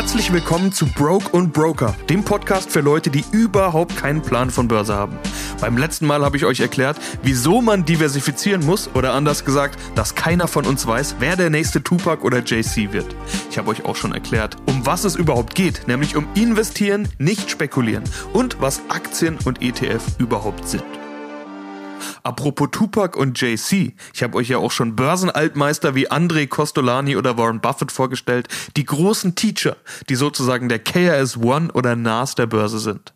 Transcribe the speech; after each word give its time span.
Herzlich 0.00 0.32
willkommen 0.32 0.72
zu 0.72 0.86
Broke 0.86 1.28
und 1.28 1.52
Broker, 1.52 1.94
dem 2.08 2.24
Podcast 2.24 2.70
für 2.70 2.80
Leute, 2.80 3.10
die 3.10 3.22
überhaupt 3.32 3.98
keinen 3.98 4.22
Plan 4.22 4.48
von 4.48 4.66
Börse 4.66 4.94
haben. 4.94 5.18
Beim 5.60 5.76
letzten 5.76 6.06
Mal 6.06 6.24
habe 6.24 6.38
ich 6.38 6.46
euch 6.46 6.60
erklärt, 6.60 6.96
wieso 7.22 7.60
man 7.60 7.84
diversifizieren 7.84 8.64
muss 8.64 8.88
oder 8.94 9.12
anders 9.12 9.44
gesagt, 9.44 9.78
dass 9.96 10.14
keiner 10.14 10.48
von 10.48 10.64
uns 10.64 10.86
weiß, 10.86 11.16
wer 11.18 11.36
der 11.36 11.50
nächste 11.50 11.82
Tupac 11.82 12.24
oder 12.24 12.38
JC 12.38 12.94
wird. 12.94 13.14
Ich 13.50 13.58
habe 13.58 13.68
euch 13.68 13.84
auch 13.84 13.94
schon 13.94 14.14
erklärt, 14.14 14.56
um 14.64 14.86
was 14.86 15.04
es 15.04 15.16
überhaupt 15.16 15.54
geht, 15.54 15.86
nämlich 15.86 16.16
um 16.16 16.26
investieren, 16.34 17.06
nicht 17.18 17.50
spekulieren 17.50 18.04
und 18.32 18.58
was 18.58 18.80
Aktien 18.88 19.36
und 19.44 19.60
ETF 19.60 20.02
überhaupt 20.16 20.66
sind. 20.66 20.82
Apropos 22.22 22.68
Tupac 22.70 23.18
und 23.18 23.40
JC, 23.40 23.94
ich 24.12 24.22
habe 24.22 24.36
euch 24.36 24.48
ja 24.48 24.58
auch 24.58 24.72
schon 24.72 24.96
Börsenaltmeister 24.96 25.94
wie 25.94 26.10
André 26.10 26.46
Costolani 26.46 27.16
oder 27.16 27.38
Warren 27.38 27.60
Buffett 27.60 27.92
vorgestellt, 27.92 28.48
die 28.76 28.84
großen 28.84 29.34
Teacher, 29.34 29.76
die 30.08 30.14
sozusagen 30.14 30.68
der 30.68 30.80
KRS 30.80 31.38
One 31.38 31.72
oder 31.72 31.96
NAS 31.96 32.34
der 32.34 32.46
Börse 32.46 32.78
sind. 32.78 33.12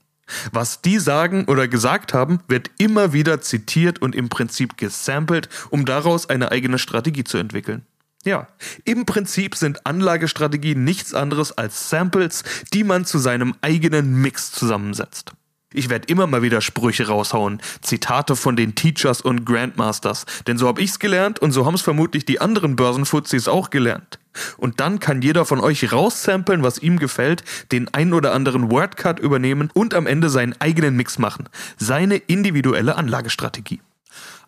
Was 0.52 0.80
die 0.80 0.98
sagen 0.98 1.44
oder 1.46 1.68
gesagt 1.68 2.14
haben, 2.14 2.40
wird 2.48 2.70
immer 2.78 3.12
wieder 3.12 3.40
zitiert 3.40 4.00
und 4.00 4.14
im 4.14 4.28
Prinzip 4.28 4.76
gesampelt, 4.76 5.48
um 5.70 5.84
daraus 5.84 6.28
eine 6.28 6.50
eigene 6.50 6.78
Strategie 6.78 7.24
zu 7.24 7.36
entwickeln. 7.36 7.84
Ja, 8.24 8.48
im 8.84 9.04
Prinzip 9.04 9.54
sind 9.54 9.86
Anlagestrategien 9.86 10.82
nichts 10.82 11.12
anderes 11.12 11.52
als 11.52 11.90
Samples, 11.90 12.42
die 12.72 12.82
man 12.82 13.04
zu 13.04 13.18
seinem 13.18 13.54
eigenen 13.60 14.22
Mix 14.22 14.50
zusammensetzt. 14.50 15.32
Ich 15.74 15.90
werde 15.90 16.06
immer 16.06 16.28
mal 16.28 16.42
wieder 16.42 16.60
Sprüche 16.60 17.08
raushauen, 17.08 17.60
Zitate 17.82 18.36
von 18.36 18.54
den 18.54 18.76
Teachers 18.76 19.20
und 19.20 19.44
Grandmasters, 19.44 20.24
denn 20.46 20.56
so 20.56 20.68
habe 20.68 20.80
ich's 20.80 21.00
gelernt 21.00 21.40
und 21.40 21.50
so 21.50 21.66
haben 21.66 21.74
es 21.74 21.82
vermutlich 21.82 22.24
die 22.24 22.40
anderen 22.40 22.76
Börsenfuzis 22.76 23.48
auch 23.48 23.70
gelernt. 23.70 24.20
Und 24.56 24.78
dann 24.78 25.00
kann 25.00 25.20
jeder 25.20 25.44
von 25.44 25.60
euch 25.60 25.92
raussamplen, 25.92 26.62
was 26.62 26.78
ihm 26.78 26.98
gefällt, 26.98 27.44
den 27.72 27.92
ein 27.92 28.12
oder 28.12 28.32
anderen 28.32 28.70
Wordcut 28.70 29.18
übernehmen 29.18 29.70
und 29.74 29.94
am 29.94 30.06
Ende 30.06 30.30
seinen 30.30 30.54
eigenen 30.60 30.96
Mix 30.96 31.18
machen. 31.18 31.48
Seine 31.76 32.16
individuelle 32.16 32.96
Anlagestrategie. 32.96 33.80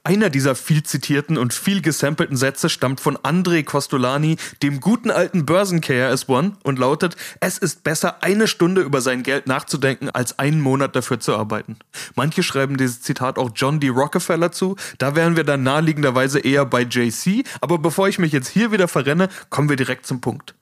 Einer 0.06 0.30
dieser 0.30 0.54
viel 0.54 0.84
zitierten 0.84 1.36
und 1.36 1.52
viel 1.52 1.82
gesampelten 1.82 2.36
Sätze 2.36 2.68
stammt 2.68 3.00
von 3.00 3.16
André 3.16 3.64
Costolani, 3.64 4.36
dem 4.62 4.78
guten 4.78 5.10
alten 5.10 5.44
Börsen-KRS-One 5.46 6.52
und 6.62 6.78
lautet, 6.78 7.16
es 7.40 7.58
ist 7.58 7.82
besser, 7.82 8.22
eine 8.22 8.46
Stunde 8.46 8.82
über 8.82 9.00
sein 9.00 9.24
Geld 9.24 9.48
nachzudenken, 9.48 10.08
als 10.08 10.38
einen 10.38 10.60
Monat 10.60 10.94
dafür 10.94 11.18
zu 11.18 11.36
arbeiten. 11.36 11.80
Manche 12.14 12.44
schreiben 12.44 12.76
dieses 12.76 13.02
Zitat 13.02 13.36
auch 13.36 13.50
John 13.52 13.80
D. 13.80 13.88
Rockefeller 13.88 14.52
zu, 14.52 14.76
da 14.98 15.16
wären 15.16 15.34
wir 15.34 15.42
dann 15.42 15.64
naheliegenderweise 15.64 16.38
eher 16.38 16.66
bei 16.66 16.82
JC, 16.82 17.42
aber 17.60 17.78
bevor 17.78 18.06
ich 18.06 18.20
mich 18.20 18.30
jetzt 18.30 18.46
hier 18.46 18.70
wieder 18.70 18.86
verrenne, 18.86 19.28
kommen 19.50 19.68
wir 19.68 19.76
direkt 19.76 20.06
zum 20.06 20.20
Punkt. 20.20 20.54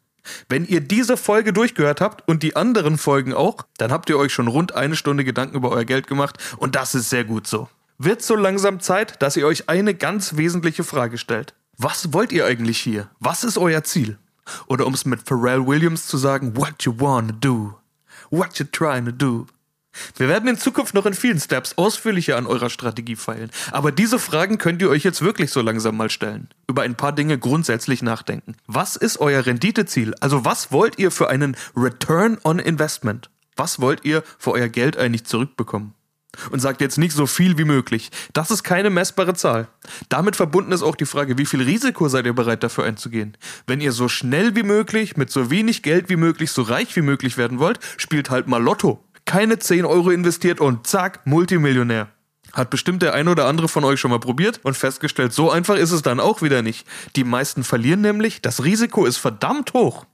Wenn 0.49 0.65
ihr 0.65 0.81
diese 0.81 1.19
Folge 1.19 1.53
durchgehört 1.53 2.01
habt 2.01 2.27
und 2.27 2.43
die 2.43 2.57
anderen 2.57 2.97
Folgen 2.97 3.35
auch, 3.35 3.59
dann 3.77 3.93
habt 3.93 4.09
ihr 4.09 4.17
euch 4.17 4.33
schon 4.33 4.49
rund 4.49 4.75
eine 4.75 4.97
Stunde 4.97 5.23
Gedanken 5.23 5.59
über 5.59 5.69
euer 5.69 5.85
Geld 5.85 6.07
gemacht 6.07 6.39
und 6.57 6.77
das 6.77 6.95
ist 6.95 7.11
sehr 7.11 7.25
gut 7.25 7.47
so 7.47 7.69
wird 7.99 8.23
so 8.23 8.37
langsam 8.37 8.81
Zeit, 8.81 9.23
dass 9.23 9.37
ihr 9.37 9.47
euch 9.47 9.69
eine 9.69 9.95
ganz 9.95 10.37
wesentliche 10.37 10.85
Frage 10.85 11.19
stellt. 11.19 11.55
Was 11.77 12.13
wollt 12.13 12.33
ihr 12.33 12.47
eigentlich 12.47 12.79
hier? 12.79 13.11
Was 13.21 13.45
ist 13.45 13.59
euer 13.59 13.85
Ziel? 13.85 14.19
Oder 14.67 14.87
um 14.87 14.95
es 14.95 15.05
mit 15.05 15.23
Pharrell 15.27 15.67
Williams 15.67 16.07
zu 16.07 16.17
sagen, 16.17 16.57
what 16.57 16.83
you 16.83 16.95
wanna 16.99 17.33
do? 17.33 17.79
What 18.31 18.59
you 18.59 18.67
trying 18.71 19.07
to 19.07 19.13
do? 19.13 19.47
Wir 20.17 20.29
werden 20.29 20.49
in 20.49 20.59
Zukunft 20.59 20.95
noch 20.95 21.07
in 21.07 21.15
vielen 21.15 21.39
Steps 21.39 21.79
ausführlicher 21.79 22.37
an 22.37 22.47
eurer 22.47 22.71
Strategie 22.71 23.17
feilen. 23.17 23.51
Aber 23.71 23.93
diese 23.93 24.19
Fragen 24.19 24.59
könnt 24.59 24.83
ihr 24.83 24.91
euch 24.91 25.05
jetzt 25.05 25.23
wirklich 25.23 25.51
so 25.51 25.61
langsam 25.61 25.97
mal 25.97 26.11
stellen. 26.11 26.49
Über 26.69 26.83
ein 26.83 26.97
paar 26.97 27.13
Dinge 27.13 27.39
grundsätzlich 27.39 28.03
nachdenken. 28.03 28.57
Was 28.67 28.97
ist 28.97 29.19
euer 29.19 29.47
Renditeziel? 29.47 30.15
Also 30.21 30.45
was 30.45 30.73
wollt 30.73 30.99
ihr 30.99 31.11
für 31.11 31.29
einen 31.29 31.57
Return 31.77 32.39
on 32.43 32.59
Investment? 32.59 33.31
Was 33.57 33.81
wollt 33.81 34.05
ihr 34.05 34.25
für 34.39 34.53
euer 34.53 34.69
Geld 34.69 34.97
eigentlich 34.97 35.25
zurückbekommen? 35.27 35.95
Und 36.51 36.61
sagt 36.61 36.81
jetzt 36.81 36.99
nicht 36.99 37.15
so 37.15 37.27
viel 37.27 37.59
wie 37.59 37.65
möglich. 37.65 38.11
Das 38.33 38.51
ist 38.51 38.63
keine 38.63 38.91
messbare 38.91 39.35
Zahl. 39.35 39.69
Damit 40.09 40.37
verbunden 40.37 40.73
ist 40.73 40.83
auch 40.83 40.97
die 40.97 41.07
Frage, 41.07 41.39
wie 41.39 41.47
viel 41.47 41.63
Risiko 41.63 42.09
seid 42.09 42.27
ihr 42.27 42.33
bereit 42.33 42.63
dafür 42.63 42.85
einzugehen? 42.85 43.37
Wenn 43.67 43.81
ihr 43.81 43.93
so 43.93 44.09
schnell 44.09 44.55
wie 44.57 44.63
möglich, 44.63 45.17
mit 45.17 45.31
so 45.31 45.51
wenig 45.51 45.83
Geld 45.83 46.09
wie 46.09 46.17
möglich, 46.17 46.51
so 46.51 46.63
reich 46.63 46.95
wie 46.97 47.03
möglich 47.03 47.37
werden 47.37 47.59
wollt, 47.59 47.79
spielt 47.97 48.31
halt 48.31 48.47
mal 48.47 48.63
Lotto. 48.63 49.03
Keine 49.25 49.59
10 49.59 49.85
Euro 49.85 50.11
investiert 50.11 50.61
und 50.61 50.87
zack, 50.87 51.27
Multimillionär. 51.27 52.09
Hat 52.53 52.71
bestimmt 52.71 53.03
der 53.03 53.15
ein 53.15 53.29
oder 53.29 53.47
andere 53.47 53.69
von 53.69 53.85
euch 53.85 53.99
schon 53.99 54.13
mal 54.13 54.21
probiert 54.21 54.61
und 54.63 54.77
festgestellt, 54.77 55.33
so 55.33 55.51
einfach 55.51 55.77
ist 55.77 55.91
es 55.91 56.03
dann 56.03 56.21
auch 56.21 56.41
wieder 56.41 56.63
nicht. 56.63 56.87
Die 57.17 57.25
meisten 57.25 57.65
verlieren 57.65 58.01
nämlich, 58.01 58.43
das 58.43 58.63
Risiko 58.63 59.07
ist 59.07 59.17
verdammt 59.17 59.73
hoch. 59.73 60.07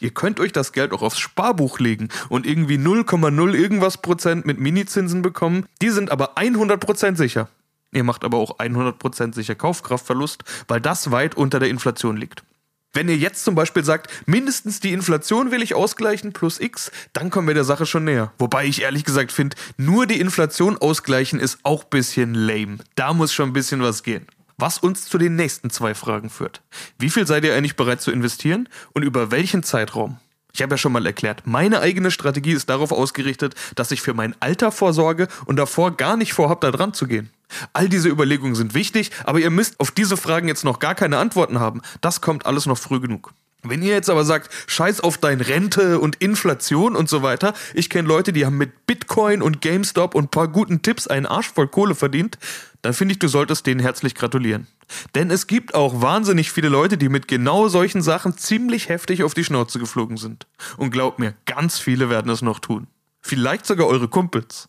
Ihr 0.00 0.10
könnt 0.10 0.40
euch 0.40 0.52
das 0.52 0.72
Geld 0.72 0.92
auch 0.92 1.02
aufs 1.02 1.18
Sparbuch 1.18 1.78
legen 1.78 2.08
und 2.28 2.46
irgendwie 2.46 2.76
0,0 2.76 3.54
irgendwas 3.54 4.00
Prozent 4.02 4.46
mit 4.46 4.58
Minizinsen 4.58 5.22
bekommen. 5.22 5.66
Die 5.80 5.90
sind 5.90 6.10
aber 6.10 6.36
100 6.36 6.80
Prozent 6.80 7.18
sicher. 7.18 7.48
Ihr 7.92 8.04
macht 8.04 8.24
aber 8.24 8.38
auch 8.38 8.58
100 8.58 8.98
Prozent 8.98 9.34
sicher 9.34 9.54
Kaufkraftverlust, 9.54 10.44
weil 10.68 10.80
das 10.80 11.10
weit 11.10 11.36
unter 11.36 11.58
der 11.58 11.68
Inflation 11.68 12.16
liegt. 12.16 12.42
Wenn 12.94 13.08
ihr 13.08 13.16
jetzt 13.16 13.44
zum 13.44 13.54
Beispiel 13.54 13.84
sagt, 13.84 14.10
mindestens 14.26 14.80
die 14.80 14.92
Inflation 14.92 15.50
will 15.50 15.62
ich 15.62 15.74
ausgleichen 15.74 16.32
plus 16.32 16.60
X, 16.60 16.90
dann 17.14 17.30
kommen 17.30 17.46
wir 17.46 17.54
der 17.54 17.64
Sache 17.64 17.86
schon 17.86 18.04
näher. 18.04 18.32
Wobei 18.38 18.66
ich 18.66 18.82
ehrlich 18.82 19.04
gesagt 19.04 19.32
finde, 19.32 19.56
nur 19.78 20.06
die 20.06 20.20
Inflation 20.20 20.76
ausgleichen 20.76 21.40
ist 21.40 21.60
auch 21.62 21.84
bisschen 21.84 22.34
lame. 22.34 22.78
Da 22.94 23.14
muss 23.14 23.32
schon 23.32 23.50
ein 23.50 23.54
bisschen 23.54 23.80
was 23.80 24.02
gehen. 24.02 24.26
Was 24.58 24.78
uns 24.78 25.06
zu 25.06 25.18
den 25.18 25.36
nächsten 25.36 25.70
zwei 25.70 25.94
Fragen 25.94 26.30
führt. 26.30 26.62
Wie 26.98 27.10
viel 27.10 27.26
seid 27.26 27.44
ihr 27.44 27.54
eigentlich 27.54 27.76
bereit 27.76 28.00
zu 28.00 28.10
investieren 28.10 28.68
und 28.92 29.02
über 29.02 29.30
welchen 29.30 29.62
Zeitraum? 29.62 30.18
Ich 30.54 30.60
habe 30.60 30.74
ja 30.74 30.78
schon 30.78 30.92
mal 30.92 31.06
erklärt, 31.06 31.46
meine 31.46 31.80
eigene 31.80 32.10
Strategie 32.10 32.52
ist 32.52 32.68
darauf 32.68 32.92
ausgerichtet, 32.92 33.54
dass 33.74 33.90
ich 33.90 34.02
für 34.02 34.12
mein 34.12 34.34
Alter 34.40 34.70
vorsorge 34.70 35.28
und 35.46 35.56
davor 35.56 35.96
gar 35.96 36.16
nicht 36.16 36.34
vorhab, 36.34 36.60
da 36.60 36.70
dran 36.70 36.92
zu 36.92 37.06
gehen. 37.06 37.30
All 37.72 37.88
diese 37.88 38.08
Überlegungen 38.08 38.54
sind 38.54 38.74
wichtig, 38.74 39.10
aber 39.24 39.40
ihr 39.40 39.50
müsst 39.50 39.80
auf 39.80 39.90
diese 39.90 40.16
Fragen 40.16 40.48
jetzt 40.48 40.64
noch 40.64 40.78
gar 40.78 40.94
keine 40.94 41.18
Antworten 41.18 41.58
haben. 41.58 41.80
Das 42.02 42.20
kommt 42.20 42.44
alles 42.44 42.66
noch 42.66 42.78
früh 42.78 43.00
genug. 43.00 43.32
Wenn 43.64 43.82
ihr 43.82 43.92
jetzt 43.92 44.10
aber 44.10 44.24
sagt, 44.24 44.50
scheiß 44.66 45.00
auf 45.00 45.18
dein 45.18 45.40
Rente 45.40 46.00
und 46.00 46.16
Inflation 46.16 46.96
und 46.96 47.08
so 47.08 47.22
weiter, 47.22 47.54
ich 47.74 47.90
kenne 47.90 48.08
Leute, 48.08 48.32
die 48.32 48.44
haben 48.44 48.58
mit 48.58 48.86
Bitcoin 48.86 49.40
und 49.40 49.60
GameStop 49.60 50.16
und 50.16 50.32
paar 50.32 50.48
guten 50.48 50.82
Tipps 50.82 51.06
einen 51.06 51.26
Arsch 51.26 51.52
voll 51.52 51.68
Kohle 51.68 51.94
verdient, 51.94 52.38
dann 52.82 52.94
finde 52.94 53.12
ich, 53.12 53.18
du 53.18 53.28
solltest 53.28 53.66
denen 53.66 53.80
herzlich 53.80 54.14
gratulieren. 54.14 54.66
Denn 55.14 55.30
es 55.30 55.46
gibt 55.46 55.74
auch 55.74 56.02
wahnsinnig 56.02 56.52
viele 56.52 56.68
Leute, 56.68 56.98
die 56.98 57.08
mit 57.08 57.28
genau 57.28 57.68
solchen 57.68 58.02
Sachen 58.02 58.36
ziemlich 58.36 58.88
heftig 58.88 59.22
auf 59.22 59.34
die 59.34 59.44
Schnauze 59.44 59.78
geflogen 59.78 60.16
sind. 60.16 60.46
Und 60.76 60.90
glaubt 60.90 61.18
mir, 61.18 61.34
ganz 61.46 61.78
viele 61.78 62.10
werden 62.10 62.30
es 62.30 62.42
noch 62.42 62.58
tun. 62.58 62.88
Vielleicht 63.20 63.66
sogar 63.66 63.86
eure 63.86 64.08
Kumpels. 64.08 64.68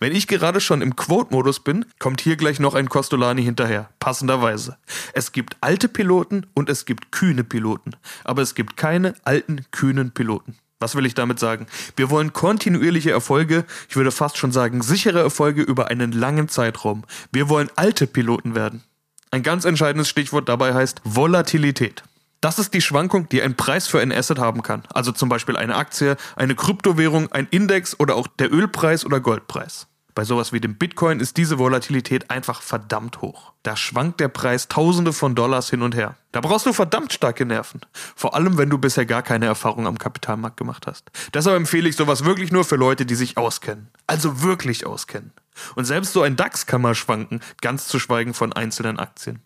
Wenn 0.00 0.14
ich 0.14 0.26
gerade 0.26 0.60
schon 0.60 0.82
im 0.82 0.96
Quote-Modus 0.96 1.60
bin, 1.60 1.84
kommt 1.98 2.20
hier 2.20 2.36
gleich 2.36 2.58
noch 2.58 2.74
ein 2.74 2.88
Costolani 2.88 3.44
hinterher, 3.44 3.90
passenderweise. 4.00 4.78
Es 5.12 5.30
gibt 5.30 5.56
alte 5.60 5.88
Piloten 5.88 6.46
und 6.54 6.68
es 6.70 6.86
gibt 6.86 7.12
kühne 7.12 7.44
Piloten, 7.44 7.92
aber 8.24 8.42
es 8.42 8.54
gibt 8.54 8.76
keine 8.76 9.14
alten, 9.22 9.64
kühnen 9.70 10.10
Piloten. 10.10 10.58
Was 10.80 10.94
will 10.94 11.04
ich 11.04 11.14
damit 11.14 11.38
sagen? 11.38 11.66
Wir 11.94 12.08
wollen 12.08 12.32
kontinuierliche 12.32 13.10
Erfolge, 13.10 13.66
ich 13.90 13.96
würde 13.96 14.10
fast 14.10 14.38
schon 14.38 14.50
sagen 14.50 14.80
sichere 14.80 15.20
Erfolge 15.20 15.60
über 15.60 15.88
einen 15.88 16.10
langen 16.10 16.48
Zeitraum. 16.48 17.04
Wir 17.30 17.50
wollen 17.50 17.70
alte 17.76 18.06
Piloten 18.06 18.54
werden. 18.54 18.82
Ein 19.30 19.42
ganz 19.42 19.66
entscheidendes 19.66 20.08
Stichwort 20.08 20.48
dabei 20.48 20.72
heißt 20.72 21.02
Volatilität. 21.04 22.02
Das 22.40 22.58
ist 22.58 22.72
die 22.72 22.80
Schwankung, 22.80 23.28
die 23.28 23.42
ein 23.42 23.54
Preis 23.54 23.86
für 23.86 24.00
ein 24.00 24.10
Asset 24.10 24.38
haben 24.38 24.62
kann. 24.62 24.82
Also 24.94 25.12
zum 25.12 25.28
Beispiel 25.28 25.58
eine 25.58 25.76
Aktie, 25.76 26.16
eine 26.34 26.54
Kryptowährung, 26.54 27.30
ein 27.30 27.46
Index 27.50 28.00
oder 28.00 28.16
auch 28.16 28.26
der 28.26 28.50
Ölpreis 28.50 29.04
oder 29.04 29.20
Goldpreis. 29.20 29.86
Bei 30.14 30.24
sowas 30.24 30.52
wie 30.52 30.60
dem 30.60 30.76
Bitcoin 30.76 31.20
ist 31.20 31.36
diese 31.36 31.58
Volatilität 31.58 32.30
einfach 32.30 32.62
verdammt 32.62 33.20
hoch. 33.20 33.52
Da 33.62 33.76
schwankt 33.76 34.20
der 34.20 34.28
Preis 34.28 34.68
Tausende 34.68 35.12
von 35.12 35.34
Dollars 35.34 35.70
hin 35.70 35.82
und 35.82 35.94
her. 35.94 36.16
Da 36.32 36.40
brauchst 36.40 36.66
du 36.66 36.72
verdammt 36.72 37.12
starke 37.12 37.44
Nerven. 37.46 37.80
Vor 38.16 38.34
allem, 38.34 38.58
wenn 38.58 38.70
du 38.70 38.78
bisher 38.78 39.06
gar 39.06 39.22
keine 39.22 39.46
Erfahrung 39.46 39.86
am 39.86 39.98
Kapitalmarkt 39.98 40.56
gemacht 40.56 40.86
hast. 40.86 41.10
Deshalb 41.34 41.56
empfehle 41.56 41.88
ich 41.88 41.96
sowas 41.96 42.24
wirklich 42.24 42.52
nur 42.52 42.64
für 42.64 42.76
Leute, 42.76 43.06
die 43.06 43.14
sich 43.14 43.36
auskennen. 43.36 43.88
Also 44.06 44.42
wirklich 44.42 44.86
auskennen. 44.86 45.32
Und 45.74 45.84
selbst 45.84 46.12
so 46.12 46.22
ein 46.22 46.36
DAX 46.36 46.66
kann 46.66 46.82
mal 46.82 46.94
schwanken, 46.94 47.40
ganz 47.60 47.86
zu 47.86 47.98
schweigen 47.98 48.34
von 48.34 48.52
einzelnen 48.52 48.98
Aktien. 48.98 49.42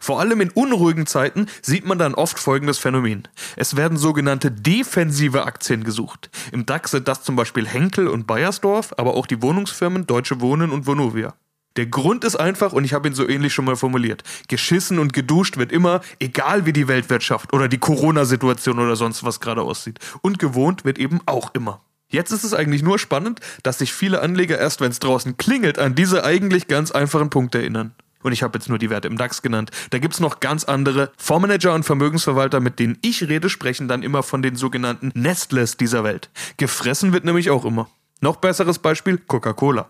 Vor 0.00 0.20
allem 0.20 0.40
in 0.40 0.50
unruhigen 0.50 1.06
Zeiten 1.06 1.46
sieht 1.62 1.86
man 1.86 1.98
dann 1.98 2.14
oft 2.14 2.38
folgendes 2.38 2.78
Phänomen. 2.78 3.28
Es 3.56 3.76
werden 3.76 3.98
sogenannte 3.98 4.50
defensive 4.50 5.44
Aktien 5.44 5.84
gesucht. 5.84 6.30
Im 6.52 6.66
DAX 6.66 6.92
sind 6.92 7.08
das 7.08 7.22
zum 7.22 7.36
Beispiel 7.36 7.66
Henkel 7.66 8.08
und 8.08 8.26
Bayersdorf, 8.26 8.94
aber 8.96 9.14
auch 9.14 9.26
die 9.26 9.42
Wohnungsfirmen 9.42 10.06
Deutsche 10.06 10.40
Wohnen 10.40 10.70
und 10.70 10.86
Vonovia. 10.86 11.34
Der 11.76 11.86
Grund 11.86 12.24
ist 12.24 12.36
einfach, 12.36 12.72
und 12.72 12.84
ich 12.84 12.94
habe 12.94 13.06
ihn 13.06 13.14
so 13.14 13.28
ähnlich 13.28 13.52
schon 13.52 13.66
mal 13.66 13.76
formuliert, 13.76 14.22
geschissen 14.48 14.98
und 14.98 15.12
geduscht 15.12 15.58
wird 15.58 15.72
immer, 15.72 16.00
egal 16.18 16.64
wie 16.64 16.72
die 16.72 16.88
Weltwirtschaft 16.88 17.52
oder 17.52 17.68
die 17.68 17.78
Corona-Situation 17.78 18.78
oder 18.78 18.96
sonst 18.96 19.24
was 19.24 19.40
gerade 19.40 19.62
aussieht. 19.62 19.98
Und 20.22 20.38
gewohnt 20.38 20.84
wird 20.84 20.98
eben 20.98 21.20
auch 21.26 21.54
immer. 21.54 21.82
Jetzt 22.08 22.30
ist 22.30 22.44
es 22.44 22.54
eigentlich 22.54 22.82
nur 22.82 22.98
spannend, 22.98 23.40
dass 23.62 23.78
sich 23.78 23.92
viele 23.92 24.22
Anleger 24.22 24.58
erst, 24.58 24.80
wenn 24.80 24.90
es 24.90 25.00
draußen 25.00 25.36
klingelt, 25.36 25.78
an 25.78 25.94
diese 25.94 26.24
eigentlich 26.24 26.68
ganz 26.68 26.92
einfachen 26.92 27.30
Punkte 27.30 27.58
erinnern. 27.58 27.94
Und 28.26 28.32
ich 28.32 28.42
habe 28.42 28.58
jetzt 28.58 28.68
nur 28.68 28.78
die 28.78 28.90
Werte 28.90 29.06
im 29.06 29.16
DAX 29.16 29.40
genannt. 29.40 29.70
Da 29.90 30.00
gibt's 30.00 30.18
noch 30.18 30.40
ganz 30.40 30.64
andere. 30.64 31.12
Fondsmanager 31.16 31.72
und 31.74 31.84
Vermögensverwalter, 31.84 32.58
mit 32.58 32.80
denen 32.80 32.98
ich 33.00 33.22
rede, 33.22 33.48
sprechen 33.48 33.86
dann 33.86 34.02
immer 34.02 34.24
von 34.24 34.42
den 34.42 34.56
sogenannten 34.56 35.12
Nestles 35.14 35.76
dieser 35.76 36.02
Welt. 36.02 36.28
Gefressen 36.56 37.12
wird 37.12 37.24
nämlich 37.24 37.50
auch 37.50 37.64
immer. 37.64 37.88
Noch 38.20 38.34
besseres 38.34 38.80
Beispiel 38.80 39.18
Coca-Cola. 39.18 39.88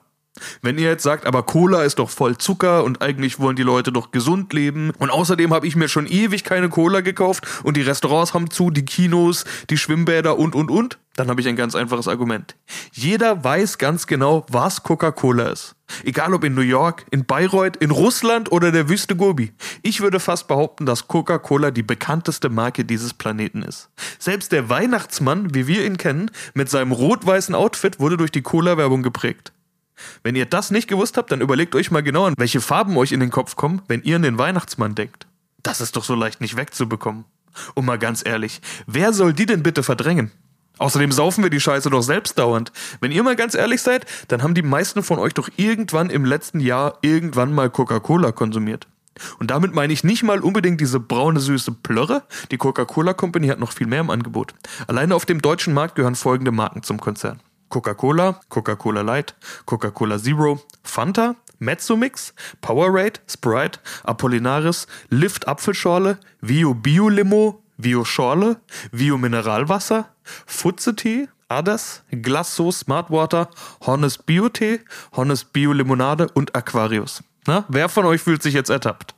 Wenn 0.62 0.79
ihr 0.79 0.88
jetzt 0.88 1.03
sagt, 1.03 1.27
aber 1.27 1.43
Cola 1.43 1.83
ist 1.83 1.99
doch 1.99 2.11
voll 2.11 2.38
Zucker 2.38 2.85
und 2.85 3.03
eigentlich 3.03 3.38
wollen 3.38 3.56
die 3.56 3.62
Leute 3.62 3.93
doch 3.93 4.11
gesund 4.11 4.53
leben 4.53 4.93
und 4.99 5.11
außerdem 5.11 5.53
habe 5.53 5.67
ich 5.67 5.77
mir 5.77 5.88
schon 5.88 6.06
ewig 6.06 6.44
keine 6.44 6.69
Cola 6.69 7.00
gekauft 7.00 7.47
und 7.62 7.77
die 7.77 7.83
Restaurants 7.83 8.35
haben 8.35 8.50
zu, 8.50 8.71
die 8.71 8.85
Kinos, 8.85 9.44
die 9.71 9.77
Schwimmbäder 9.77 10.38
und 10.38 10.55
und 10.55 10.71
und, 10.71 10.99
dann 11.17 11.31
habe 11.31 11.41
ich 11.41 11.49
ein 11.49 11.56
ganz 11.56 11.75
einfaches 11.75 12.09
Argument. 12.09 12.56
Jeder 12.93 13.43
weiß 13.43 13.79
ganz 13.79 14.06
genau, 14.06 14.44
was 14.50 14.83
Coca-Cola 14.83 15.49
ist. 15.49 15.75
Egal 16.05 16.35
ob 16.35 16.44
in 16.44 16.55
New 16.55 16.61
York, 16.61 17.06
in 17.11 17.25
Bayreuth, 17.25 17.77
in 17.77 17.91
Russland 17.91 18.53
oder 18.53 18.71
der 18.71 18.89
Wüste 18.91 19.17
Gobi. 19.17 19.53
Ich 19.82 20.03
würde 20.03 20.21
fast 20.21 20.47
behaupten, 20.47 20.85
dass 20.85 21.09
Coca-Cola 21.09 21.71
die 21.71 21.82
bekannteste 21.82 22.50
Marke 22.50 22.85
dieses 22.85 23.15
Planeten 23.15 23.62
ist. 23.62 23.89
Selbst 24.19 24.53
der 24.53 24.69
Weihnachtsmann, 24.69 25.55
wie 25.55 25.67
wir 25.67 25.87
ihn 25.87 25.97
kennen, 25.97 26.31
mit 26.55 26.69
seinem 26.69 26.93
rot-weißen 26.93 27.55
Outfit 27.55 27.99
wurde 27.99 28.19
durch 28.19 28.31
die 28.31 28.43
Cola-Werbung 28.43 29.03
geprägt. 29.03 29.53
Wenn 30.22 30.37
ihr 30.37 30.46
das 30.46 30.70
nicht 30.70 30.88
gewusst 30.88 31.16
habt, 31.16 31.32
dann 31.32 31.40
überlegt 31.40 31.75
euch 31.75 31.90
mal 31.90 32.02
genau 32.02 32.26
an, 32.26 32.34
welche 32.37 32.60
Farben 32.60 32.96
euch 32.96 33.12
in 33.12 33.20
den 33.20 33.31
Kopf 33.31 33.56
kommen, 33.56 33.82
wenn 33.88 34.02
ihr 34.02 34.16
an 34.16 34.22
den 34.22 34.38
Weihnachtsmann 34.38 34.94
denkt. 34.94 35.26
Das 35.62 35.81
ist 35.81 35.96
doch 35.96 36.04
so 36.04 36.14
leicht 36.14 36.40
nicht 36.40 36.56
wegzubekommen. 36.56 37.25
Und 37.75 37.87
mal 37.87 37.98
ganz 37.98 38.25
ehrlich, 38.25 38.60
wer 38.87 39.12
soll 39.12 39.32
die 39.32 39.46
denn 39.46 39.62
bitte 39.62 39.82
verdrängen? 39.82 40.31
Außerdem 40.78 41.10
saufen 41.10 41.43
wir 41.43 41.50
die 41.50 41.60
Scheiße 41.60 41.88
doch 41.88 42.02
selbst 42.02 42.38
dauernd. 42.38 42.70
Wenn 43.00 43.10
ihr 43.10 43.22
mal 43.22 43.37
ganz 43.37 43.54
ehrlich 43.54 43.81
seid, 43.81 44.04
dann 44.28 44.43
haben 44.43 44.54
die 44.54 44.62
meisten 44.62 45.02
von 45.02 45.19
euch 45.19 45.32
doch 45.32 45.48
irgendwann 45.56 46.10
im 46.10 46.25
letzten 46.25 46.60
Jahr 46.60 46.98
irgendwann 47.00 47.52
mal 47.52 47.70
Coca-Cola 47.70 48.32
konsumiert. 48.32 48.87
Und 49.38 49.50
damit 49.50 49.75
meine 49.75 49.94
ich 49.94 50.04
nicht 50.04 50.22
mal 50.22 50.40
unbedingt 50.40 50.81
diese 50.81 51.00
braune 51.00 51.40
süße 51.40 51.72
Plörre. 51.72 52.25
Die 52.50 52.58
Coca-Cola 52.58 53.14
Company 53.14 53.48
hat 53.48 53.58
noch 53.58 53.72
viel 53.72 53.87
mehr 53.87 54.00
im 54.00 54.10
Angebot. 54.10 54.54
Alleine 54.87 55.14
auf 55.14 55.25
dem 55.25 55.40
deutschen 55.40 55.72
Markt 55.72 55.94
gehören 55.94 56.14
folgende 56.14 56.52
Marken 56.52 56.82
zum 56.82 57.00
Konzern. 57.00 57.40
Coca-Cola, 57.69 58.41
Coca-Cola 58.49 59.03
Light, 59.03 59.35
Coca-Cola 59.65 60.19
Zero, 60.19 60.61
Fanta, 60.83 61.37
Mezzomix, 61.59 62.35
Powerade, 62.61 63.21
Sprite, 63.27 63.81
Apollinaris, 64.05 64.87
Lift 65.11 65.49
Apfelschorle, 65.49 66.19
Vio 66.41 66.75
Bio 66.75 67.09
Limo, 67.09 67.63
Vio 67.79 68.05
Schorle, 68.05 68.57
Vio 68.93 69.19
Mineralwasser, 69.19 70.09
Futze-Tee, 70.47 71.29
Adas, 71.49 72.03
Glasso 72.11 72.71
Smartwater, 72.71 73.49
Honest 73.87 74.27
Bio-Tee, 74.27 74.81
Honest 75.13 75.53
Bio-Limonade 75.53 76.29
und 76.35 76.55
Aquarius. 76.55 77.23
Na, 77.47 77.65
wer 77.69 77.89
von 77.89 78.05
euch 78.05 78.23
fühlt 78.23 78.43
sich 78.43 78.55
jetzt 78.55 78.71
ertappt? 78.71 79.16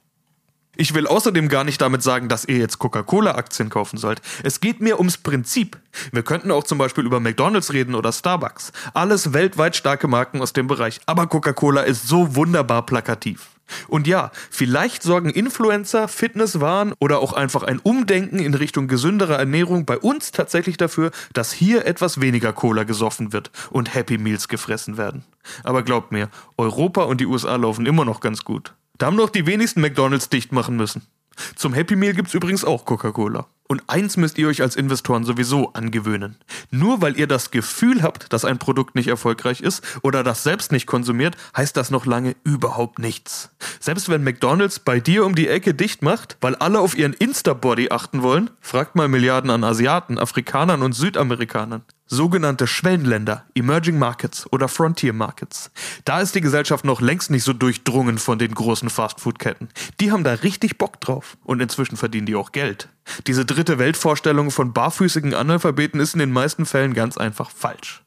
Ich 0.81 0.95
will 0.95 1.09
außerdem 1.09 1.49
gar 1.49 1.65
nicht 1.65 1.81
damit 1.81 2.05
sagen, 2.05 2.29
dass 2.29 2.45
ihr 2.45 2.59
jetzt 2.59 2.79
Coca-Cola-Aktien 2.79 3.69
kaufen 3.69 3.97
sollt. 3.97 4.23
Es 4.45 4.61
geht 4.61 4.81
mir 4.81 4.99
ums 4.99 5.17
Prinzip. 5.17 5.77
Wir 6.13 6.23
könnten 6.23 6.53
auch 6.53 6.63
zum 6.63 6.79
Beispiel 6.79 7.05
über 7.05 7.19
McDonalds 7.19 7.73
reden 7.73 7.97
oder 7.97 8.13
Starbucks. 8.13 8.71
Alles 8.95 9.33
weltweit 9.33 9.75
starke 9.75 10.07
Marken 10.07 10.41
aus 10.41 10.53
dem 10.53 10.69
Bereich. 10.69 11.01
Aber 11.05 11.27
Coca-Cola 11.27 11.81
ist 11.81 12.07
so 12.07 12.37
wunderbar 12.37 12.87
plakativ. 12.87 13.49
Und 13.89 14.07
ja, 14.07 14.31
vielleicht 14.51 15.03
sorgen 15.03 15.31
Influencer, 15.31 16.07
Fitnesswaren 16.07 16.95
oder 17.01 17.19
auch 17.19 17.33
einfach 17.33 17.65
ein 17.65 17.81
Umdenken 17.81 18.39
in 18.39 18.55
Richtung 18.55 18.87
gesünderer 18.87 19.37
Ernährung 19.37 19.85
bei 19.85 19.99
uns 19.99 20.31
tatsächlich 20.31 20.77
dafür, 20.77 21.11
dass 21.33 21.51
hier 21.51 21.87
etwas 21.87 22.21
weniger 22.21 22.53
Cola 22.53 22.85
gesoffen 22.85 23.33
wird 23.33 23.51
und 23.71 23.97
Happy 23.97 24.17
Meals 24.17 24.47
gefressen 24.47 24.97
werden. 24.97 25.25
Aber 25.65 25.83
glaubt 25.83 26.13
mir, 26.13 26.29
Europa 26.57 27.03
und 27.03 27.21
die 27.21 27.27
USA 27.27 27.57
laufen 27.57 27.85
immer 27.85 28.05
noch 28.05 28.21
ganz 28.21 28.45
gut. 28.45 28.75
Da 28.99 29.07
haben 29.07 29.17
doch 29.17 29.31
die 29.31 29.47
wenigsten 29.47 29.81
McDonalds 29.81 30.29
dicht 30.29 30.53
machen 30.53 30.77
müssen. 30.77 31.03
Zum 31.55 31.73
Happy 31.73 31.95
Meal 31.95 32.15
gibt's 32.15 32.35
übrigens 32.35 32.65
auch 32.65 32.85
Coca-Cola. 32.85 33.47
Und 33.69 33.83
eins 33.87 34.17
müsst 34.17 34.39
ihr 34.39 34.49
euch 34.49 34.63
als 34.63 34.77
Investoren 34.77 35.25
sowieso 35.25 35.73
angewöhnen. 35.75 36.37
Nur 36.71 37.03
weil 37.03 37.19
ihr 37.19 37.27
das 37.27 37.51
Gefühl 37.51 38.03
habt, 38.03 38.33
dass 38.33 38.45
ein 38.45 38.59
Produkt 38.59 38.95
nicht 38.95 39.09
erfolgreich 39.09 39.61
ist 39.61 39.85
oder 40.03 40.25
das 40.25 40.43
selbst 40.43 40.73
nicht 40.73 40.87
konsumiert, 40.87 41.37
heißt 41.57 41.77
das 41.77 41.91
noch 41.91 42.07
lange 42.07 42.35
überhaupt 42.45 42.99
nichts. 42.99 43.51
Selbst 43.79 44.09
wenn 44.09 44.25
McDonald's 44.25 44.79
bei 44.79 45.01
dir 45.01 45.25
um 45.27 45.35
die 45.35 45.49
Ecke 45.49 45.75
dicht 45.75 46.03
macht, 46.03 46.39
weil 46.41 46.57
alle 46.57 46.81
auf 46.81 46.97
ihren 46.97 47.13
Insta-Body 47.13 47.91
achten 47.91 48.23
wollen, 48.23 48.51
fragt 48.61 48.97
mal 48.97 49.07
Milliarden 49.07 49.51
an 49.51 49.65
Asiaten, 49.65 50.19
Afrikanern 50.19 50.83
und 50.83 50.95
Südamerikanern 50.95 51.83
sogenannte 52.09 52.67
Schwellenländer, 52.67 53.45
Emerging 53.55 53.99
Markets 53.99 54.51
oder 54.51 54.67
Frontier 54.67 55.13
Markets. 55.13 55.71
Da 56.05 56.21
ist 56.21 56.35
die 56.35 56.41
Gesellschaft 56.41 56.85
noch 56.85 57.01
längst 57.01 57.31
nicht 57.31 57.45
so 57.45 57.53
durchdrungen 57.53 58.19
von 58.19 58.39
den 58.39 58.55
großen 58.55 58.91
Fastfood-Ketten. 58.91 59.69
Die 60.01 60.11
haben 60.11 60.25
da 60.25 60.33
richtig 60.33 60.79
Bock 60.79 61.01
drauf 61.01 61.37
und 61.45 61.61
inzwischen 61.61 61.97
verdienen 61.97 62.27
die 62.27 62.35
auch 62.35 62.53
Geld. 62.53 62.89
Diese 63.27 63.45
dritte 63.45 63.79
Weltvorstellung 63.79 64.51
von 64.51 64.73
barfüßigen 64.73 65.35
Analphabeten 65.35 66.01
ist 66.01 66.15
in 66.15 66.21
den 66.21 66.33
meisten 66.33 66.67
Fällen 66.67 66.95
ganz 66.95 67.17
einfach 67.17 67.51
falsch. 67.51 68.03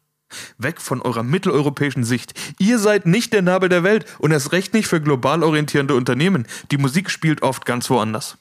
Weg 0.57 0.81
von 0.81 1.01
eurer 1.01 1.23
mitteleuropäischen 1.23 2.03
Sicht. 2.03 2.33
Ihr 2.57 2.79
seid 2.79 3.05
nicht 3.05 3.33
der 3.33 3.41
Nabel 3.41 3.69
der 3.69 3.83
Welt 3.83 4.05
und 4.19 4.31
erst 4.31 4.51
recht 4.51 4.73
nicht 4.73 4.87
für 4.87 5.01
global 5.01 5.43
orientierende 5.43 5.95
Unternehmen. 5.95 6.47
Die 6.71 6.77
Musik 6.77 7.09
spielt 7.09 7.41
oft 7.41 7.65
ganz 7.65 7.89
woanders. 7.89 8.37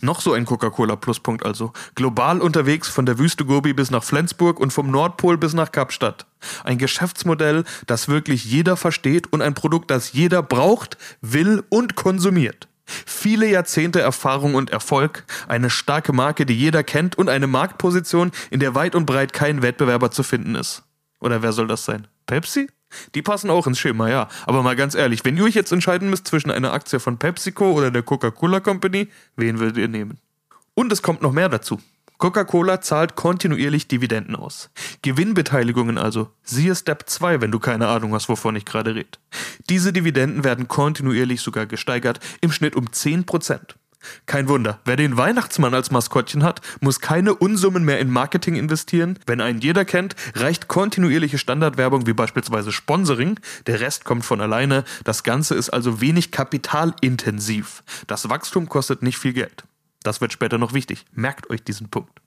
Noch 0.00 0.20
so 0.20 0.32
ein 0.32 0.44
Coca-Cola-Pluspunkt 0.44 1.44
also. 1.44 1.72
Global 1.94 2.40
unterwegs 2.40 2.88
von 2.88 3.06
der 3.06 3.18
Wüste 3.18 3.44
Gobi 3.44 3.72
bis 3.72 3.90
nach 3.90 4.04
Flensburg 4.04 4.60
und 4.60 4.72
vom 4.72 4.90
Nordpol 4.90 5.38
bis 5.38 5.54
nach 5.54 5.72
Kapstadt. 5.72 6.26
Ein 6.64 6.78
Geschäftsmodell, 6.78 7.64
das 7.86 8.08
wirklich 8.08 8.44
jeder 8.44 8.76
versteht 8.76 9.32
und 9.32 9.42
ein 9.42 9.54
Produkt, 9.54 9.90
das 9.90 10.12
jeder 10.12 10.42
braucht, 10.42 10.96
will 11.20 11.64
und 11.68 11.94
konsumiert. 11.94 12.68
Viele 12.84 13.48
Jahrzehnte 13.48 14.00
Erfahrung 14.00 14.54
und 14.54 14.70
Erfolg, 14.70 15.24
eine 15.46 15.68
starke 15.68 16.12
Marke, 16.12 16.46
die 16.46 16.54
jeder 16.54 16.82
kennt 16.82 17.18
und 17.18 17.28
eine 17.28 17.46
Marktposition, 17.46 18.32
in 18.50 18.60
der 18.60 18.74
weit 18.74 18.94
und 18.94 19.04
breit 19.04 19.32
kein 19.32 19.62
Wettbewerber 19.62 20.10
zu 20.10 20.22
finden 20.22 20.54
ist. 20.54 20.84
Oder 21.20 21.42
wer 21.42 21.52
soll 21.52 21.66
das 21.66 21.84
sein? 21.84 22.08
Pepsi? 22.26 22.68
Die 23.14 23.22
passen 23.22 23.50
auch 23.50 23.66
ins 23.66 23.78
Schema, 23.78 24.08
ja. 24.08 24.28
Aber 24.46 24.62
mal 24.62 24.76
ganz 24.76 24.94
ehrlich, 24.94 25.24
wenn 25.24 25.36
ihr 25.36 25.44
euch 25.44 25.54
jetzt 25.54 25.72
entscheiden 25.72 26.10
müsst 26.10 26.26
zwischen 26.26 26.50
einer 26.50 26.72
Aktie 26.72 27.00
von 27.00 27.18
PepsiCo 27.18 27.72
oder 27.72 27.90
der 27.90 28.02
Coca-Cola 28.02 28.60
Company, 28.60 29.08
wen 29.36 29.58
würdet 29.58 29.76
ihr 29.76 29.88
nehmen? 29.88 30.18
Und 30.74 30.92
es 30.92 31.02
kommt 31.02 31.22
noch 31.22 31.32
mehr 31.32 31.48
dazu. 31.48 31.80
Coca-Cola 32.18 32.80
zahlt 32.80 33.14
kontinuierlich 33.14 33.86
Dividenden 33.86 34.34
aus. 34.34 34.70
Gewinnbeteiligungen 35.02 35.98
also. 35.98 36.32
Siehe 36.42 36.74
Step 36.74 37.04
2, 37.06 37.40
wenn 37.40 37.52
du 37.52 37.60
keine 37.60 37.86
Ahnung 37.86 38.12
hast, 38.12 38.28
wovon 38.28 38.56
ich 38.56 38.64
gerade 38.64 38.96
rede. 38.96 39.18
Diese 39.68 39.92
Dividenden 39.92 40.42
werden 40.42 40.66
kontinuierlich 40.66 41.40
sogar 41.40 41.66
gesteigert, 41.66 42.18
im 42.40 42.50
Schnitt 42.50 42.74
um 42.74 42.86
10%. 42.86 43.60
Kein 44.26 44.48
Wunder, 44.48 44.80
wer 44.84 44.96
den 44.96 45.16
Weihnachtsmann 45.16 45.74
als 45.74 45.90
Maskottchen 45.90 46.42
hat, 46.42 46.60
muss 46.80 47.00
keine 47.00 47.34
Unsummen 47.34 47.84
mehr 47.84 47.98
in 47.98 48.10
Marketing 48.10 48.56
investieren. 48.56 49.18
Wenn 49.26 49.40
einen 49.40 49.60
jeder 49.60 49.84
kennt, 49.84 50.16
reicht 50.34 50.68
kontinuierliche 50.68 51.38
Standardwerbung 51.38 52.06
wie 52.06 52.12
beispielsweise 52.12 52.72
Sponsoring. 52.72 53.40
Der 53.66 53.80
Rest 53.80 54.04
kommt 54.04 54.24
von 54.24 54.40
alleine. 54.40 54.84
Das 55.04 55.22
Ganze 55.22 55.54
ist 55.54 55.70
also 55.70 56.00
wenig 56.00 56.30
kapitalintensiv. 56.30 57.82
Das 58.06 58.28
Wachstum 58.28 58.68
kostet 58.68 59.02
nicht 59.02 59.18
viel 59.18 59.32
Geld. 59.32 59.64
Das 60.02 60.20
wird 60.20 60.32
später 60.32 60.58
noch 60.58 60.72
wichtig. 60.72 61.04
Merkt 61.12 61.50
euch 61.50 61.62
diesen 61.62 61.88
Punkt. 61.88 62.20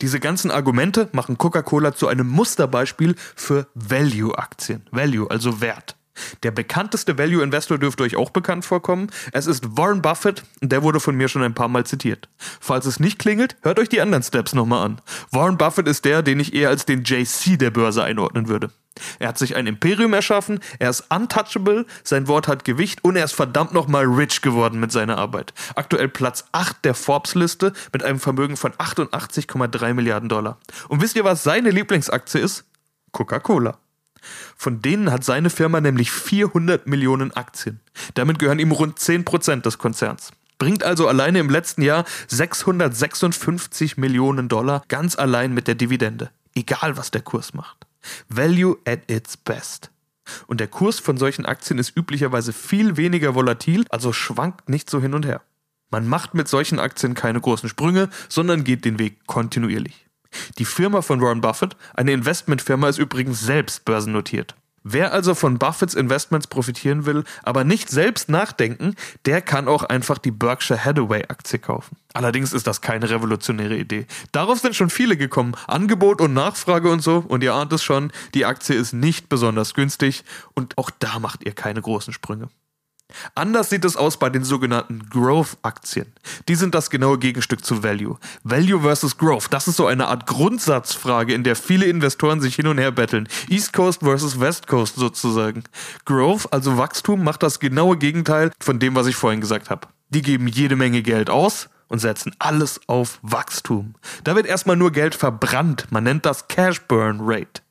Diese 0.00 0.20
ganzen 0.20 0.50
Argumente 0.50 1.08
machen 1.12 1.38
Coca-Cola 1.38 1.94
zu 1.94 2.08
einem 2.08 2.28
Musterbeispiel 2.28 3.14
für 3.36 3.68
Value-Aktien. 3.74 4.82
Value, 4.90 5.30
also 5.30 5.60
Wert. 5.60 5.96
Der 6.42 6.50
bekannteste 6.50 7.18
Value 7.18 7.42
Investor 7.42 7.78
dürfte 7.78 8.02
euch 8.02 8.16
auch 8.16 8.30
bekannt 8.30 8.64
vorkommen. 8.64 9.10
Es 9.32 9.46
ist 9.46 9.76
Warren 9.76 10.02
Buffett 10.02 10.44
der 10.60 10.82
wurde 10.82 11.00
von 11.00 11.16
mir 11.16 11.28
schon 11.28 11.42
ein 11.42 11.54
paar 11.54 11.68
Mal 11.68 11.84
zitiert. 11.84 12.28
Falls 12.38 12.86
es 12.86 13.00
nicht 13.00 13.18
klingelt, 13.18 13.56
hört 13.62 13.78
euch 13.78 13.88
die 13.88 14.00
anderen 14.00 14.22
Steps 14.22 14.54
nochmal 14.54 14.84
an. 14.84 15.00
Warren 15.30 15.58
Buffett 15.58 15.88
ist 15.88 16.04
der, 16.04 16.22
den 16.22 16.40
ich 16.40 16.54
eher 16.54 16.68
als 16.68 16.86
den 16.86 17.04
JC 17.04 17.58
der 17.58 17.70
Börse 17.70 18.02
einordnen 18.02 18.48
würde. 18.48 18.70
Er 19.18 19.28
hat 19.28 19.38
sich 19.38 19.56
ein 19.56 19.66
Imperium 19.66 20.12
erschaffen, 20.12 20.60
er 20.78 20.90
ist 20.90 21.04
untouchable, 21.10 21.84
sein 22.04 22.28
Wort 22.28 22.46
hat 22.46 22.64
Gewicht 22.64 23.02
und 23.02 23.16
er 23.16 23.24
ist 23.24 23.34
verdammt 23.34 23.72
nochmal 23.72 24.04
rich 24.04 24.40
geworden 24.40 24.78
mit 24.78 24.92
seiner 24.92 25.18
Arbeit. 25.18 25.52
Aktuell 25.74 26.08
Platz 26.08 26.44
8 26.52 26.84
der 26.84 26.94
Forbes-Liste 26.94 27.72
mit 27.92 28.04
einem 28.04 28.20
Vermögen 28.20 28.56
von 28.56 28.72
88,3 28.72 29.94
Milliarden 29.94 30.28
Dollar. 30.28 30.58
Und 30.88 31.02
wisst 31.02 31.16
ihr, 31.16 31.24
was 31.24 31.42
seine 31.42 31.70
Lieblingsaktie 31.70 32.40
ist? 32.40 32.64
Coca-Cola. 33.10 33.78
Von 34.56 34.82
denen 34.82 35.10
hat 35.10 35.24
seine 35.24 35.50
Firma 35.50 35.80
nämlich 35.80 36.10
400 36.10 36.86
Millionen 36.86 37.32
Aktien. 37.32 37.80
Damit 38.14 38.38
gehören 38.38 38.58
ihm 38.58 38.72
rund 38.72 38.98
10% 38.98 39.62
des 39.62 39.78
Konzerns. 39.78 40.32
Bringt 40.58 40.84
also 40.84 41.08
alleine 41.08 41.40
im 41.40 41.50
letzten 41.50 41.82
Jahr 41.82 42.04
656 42.28 43.96
Millionen 43.96 44.48
Dollar 44.48 44.82
ganz 44.88 45.16
allein 45.16 45.52
mit 45.52 45.66
der 45.68 45.74
Dividende. 45.74 46.30
Egal 46.54 46.96
was 46.96 47.10
der 47.10 47.22
Kurs 47.22 47.54
macht. 47.54 47.86
Value 48.28 48.76
at 48.84 49.10
its 49.10 49.36
best. 49.36 49.90
Und 50.46 50.60
der 50.60 50.68
Kurs 50.68 51.00
von 51.00 51.16
solchen 51.16 51.44
Aktien 51.44 51.78
ist 51.78 51.96
üblicherweise 51.96 52.52
viel 52.52 52.96
weniger 52.96 53.34
volatil, 53.34 53.84
also 53.90 54.12
schwankt 54.12 54.68
nicht 54.68 54.88
so 54.88 55.00
hin 55.00 55.14
und 55.14 55.26
her. 55.26 55.42
Man 55.90 56.08
macht 56.08 56.34
mit 56.34 56.48
solchen 56.48 56.78
Aktien 56.78 57.14
keine 57.14 57.40
großen 57.40 57.68
Sprünge, 57.68 58.08
sondern 58.28 58.64
geht 58.64 58.84
den 58.84 58.98
Weg 58.98 59.26
kontinuierlich. 59.26 60.06
Die 60.58 60.64
Firma 60.64 61.02
von 61.02 61.20
Warren 61.20 61.40
Buffett, 61.40 61.76
eine 61.94 62.12
Investmentfirma, 62.12 62.88
ist 62.88 62.98
übrigens 62.98 63.40
selbst 63.40 63.84
börsennotiert. 63.84 64.54
Wer 64.86 65.14
also 65.14 65.34
von 65.34 65.58
Buffetts 65.58 65.94
Investments 65.94 66.46
profitieren 66.46 67.06
will, 67.06 67.24
aber 67.42 67.64
nicht 67.64 67.88
selbst 67.88 68.28
nachdenken, 68.28 68.96
der 69.24 69.40
kann 69.40 69.66
auch 69.66 69.82
einfach 69.82 70.18
die 70.18 70.30
Berkshire 70.30 70.84
Hathaway 70.84 71.24
Aktie 71.28 71.58
kaufen. 71.58 71.96
Allerdings 72.12 72.52
ist 72.52 72.66
das 72.66 72.82
keine 72.82 73.08
revolutionäre 73.08 73.78
Idee. 73.78 74.06
Darauf 74.32 74.58
sind 74.58 74.76
schon 74.76 74.90
viele 74.90 75.16
gekommen. 75.16 75.56
Angebot 75.66 76.20
und 76.20 76.34
Nachfrage 76.34 76.90
und 76.90 77.00
so. 77.00 77.24
Und 77.26 77.42
ihr 77.42 77.54
ahnt 77.54 77.72
es 77.72 77.82
schon, 77.82 78.12
die 78.34 78.44
Aktie 78.44 78.76
ist 78.76 78.92
nicht 78.92 79.30
besonders 79.30 79.72
günstig 79.72 80.22
und 80.52 80.76
auch 80.76 80.90
da 80.90 81.18
macht 81.18 81.44
ihr 81.44 81.54
keine 81.54 81.80
großen 81.80 82.12
Sprünge. 82.12 82.50
Anders 83.34 83.70
sieht 83.70 83.84
es 83.84 83.96
aus 83.96 84.18
bei 84.18 84.30
den 84.30 84.44
sogenannten 84.44 85.08
Growth-Aktien. 85.10 86.12
Die 86.48 86.54
sind 86.54 86.74
das 86.74 86.90
genaue 86.90 87.18
Gegenstück 87.18 87.64
zu 87.64 87.82
Value. 87.82 88.18
Value 88.42 88.80
versus 88.80 89.16
Growth, 89.16 89.48
das 89.50 89.68
ist 89.68 89.76
so 89.76 89.86
eine 89.86 90.08
Art 90.08 90.26
Grundsatzfrage, 90.26 91.34
in 91.34 91.44
der 91.44 91.56
viele 91.56 91.86
Investoren 91.86 92.40
sich 92.40 92.56
hin 92.56 92.66
und 92.66 92.78
her 92.78 92.92
betteln. 92.92 93.28
East 93.48 93.72
Coast 93.72 94.00
versus 94.00 94.40
West 94.40 94.66
Coast 94.66 94.96
sozusagen. 94.96 95.64
Growth, 96.04 96.52
also 96.52 96.76
Wachstum, 96.76 97.22
macht 97.22 97.42
das 97.42 97.60
genaue 97.60 97.96
Gegenteil 97.96 98.50
von 98.60 98.78
dem, 98.78 98.94
was 98.94 99.06
ich 99.06 99.16
vorhin 99.16 99.40
gesagt 99.40 99.70
habe. 99.70 99.88
Die 100.10 100.22
geben 100.22 100.48
jede 100.48 100.76
Menge 100.76 101.02
Geld 101.02 101.30
aus, 101.30 101.68
und 101.88 101.98
setzen 101.98 102.34
alles 102.38 102.80
auf 102.88 103.18
Wachstum. 103.22 103.94
Da 104.24 104.34
wird 104.34 104.46
erstmal 104.46 104.74
nur 104.74 104.90
Geld 104.90 105.14
verbrannt. 105.14 105.86
Man 105.90 106.04
nennt 106.04 106.26
das 106.26 106.48
Cash 106.48 106.80
Burn 106.88 107.20
Rate. 107.20 107.62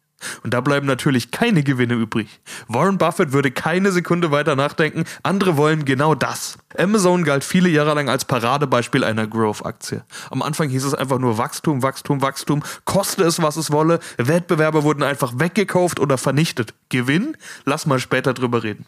Und 0.44 0.54
da 0.54 0.62
bleiben 0.62 0.88
natürlich 0.88 1.32
keine 1.32 1.64
Gewinne 1.64 1.94
übrig. 1.96 2.42
Warren 2.68 2.98
Buffett 2.98 3.34
würde 3.34 3.52
keine 3.52 3.92
Sekunde 3.92 4.32
weiter 4.32 4.56
nachdenken, 4.56 5.06
andere 5.24 5.58
wollen 5.58 5.86
genau 5.86 6.16
das. 6.16 6.58
Amazon 6.78 7.24
galt 7.24 7.44
viele 7.44 7.70
Jahre 7.70 7.94
lang 7.94 8.10
als 8.10 8.26
Paradebeispiel 8.26 9.04
einer 9.04 9.28
Growth-Aktie. 9.28 10.04
Am 10.30 10.42
Anfang 10.42 10.70
hieß 10.70 10.84
es 10.86 10.94
einfach 10.94 11.20
nur 11.20 11.38
Wachstum, 11.38 11.84
Wachstum, 11.84 12.22
Wachstum, 12.22 12.64
koste 12.86 13.24
es, 13.24 13.42
was 13.42 13.58
es 13.58 13.72
wolle. 13.72 14.00
Wettbewerber 14.18 14.84
wurden 14.84 15.04
einfach 15.04 15.34
weggekauft 15.36 16.00
oder 16.00 16.18
vernichtet. 16.18 16.74
Gewinn? 16.90 17.38
Lass 17.66 17.86
mal 17.86 18.00
später 18.00 18.34
drüber 18.34 18.64
reden. 18.64 18.86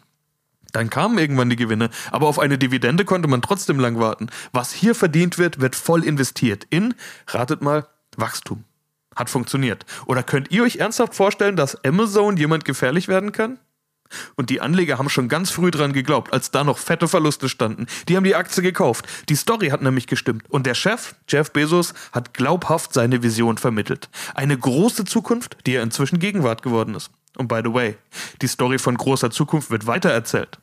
Dann 0.76 0.90
kamen 0.90 1.18
irgendwann 1.18 1.50
die 1.50 1.56
Gewinne, 1.56 1.90
aber 2.12 2.28
auf 2.28 2.38
eine 2.38 2.58
Dividende 2.58 3.06
konnte 3.06 3.30
man 3.30 3.42
trotzdem 3.42 3.80
lang 3.80 3.98
warten. 3.98 4.28
Was 4.52 4.74
hier 4.74 4.94
verdient 4.94 5.38
wird, 5.38 5.62
wird 5.62 5.74
voll 5.74 6.04
investiert 6.04 6.68
in, 6.70 6.94
ratet 7.28 7.62
mal, 7.62 7.88
Wachstum. 8.18 8.66
Hat 9.16 9.30
funktioniert. 9.30 9.86
Oder 10.06 10.24
könnt 10.24 10.52
ihr 10.52 10.64
euch 10.64 10.78
ernsthaft 10.78 11.16
vorstellen, 11.16 11.56
dass 11.56 11.84
Amazon 11.84 12.38
jemand 12.38 12.66
gefährlich 12.66 13.08
werden 13.08 13.32
kann? 13.32 13.60
Und 14.36 14.50
die 14.50 14.62
Anleger 14.62 14.98
haben 14.98 15.10
schon 15.10 15.30
ganz 15.30 15.50
früh 15.50 15.72
dran 15.72 15.94
geglaubt, 15.94 16.32
als 16.32 16.52
da 16.52 16.64
noch 16.64 16.78
fette 16.78 17.08
Verluste 17.08 17.50
standen. 17.50 17.88
Die 18.08 18.16
haben 18.16 18.24
die 18.24 18.36
Aktie 18.36 18.62
gekauft. 18.62 19.06
Die 19.30 19.36
Story 19.36 19.70
hat 19.70 19.82
nämlich 19.82 20.08
gestimmt. 20.08 20.44
Und 20.50 20.66
der 20.66 20.76
Chef, 20.76 21.16
Jeff 21.28 21.52
Bezos, 21.52 21.94
hat 22.12 22.34
glaubhaft 22.34 22.94
seine 22.94 23.24
Vision 23.24 23.58
vermittelt. 23.58 24.10
Eine 24.36 24.58
große 24.58 25.06
Zukunft, 25.06 25.58
die 25.66 25.74
ja 25.74 25.84
inzwischen 25.84 26.20
Gegenwart 26.20 26.62
geworden 26.62 26.96
ist. 26.96 27.10
Und 27.36 27.48
by 27.48 27.62
the 27.64 27.74
way, 27.74 27.98
die 28.42 28.48
Story 28.48 28.80
von 28.80 28.96
großer 28.96 29.32
Zukunft 29.32 29.72
wird 29.72 29.88
weitererzählt. 29.88 30.60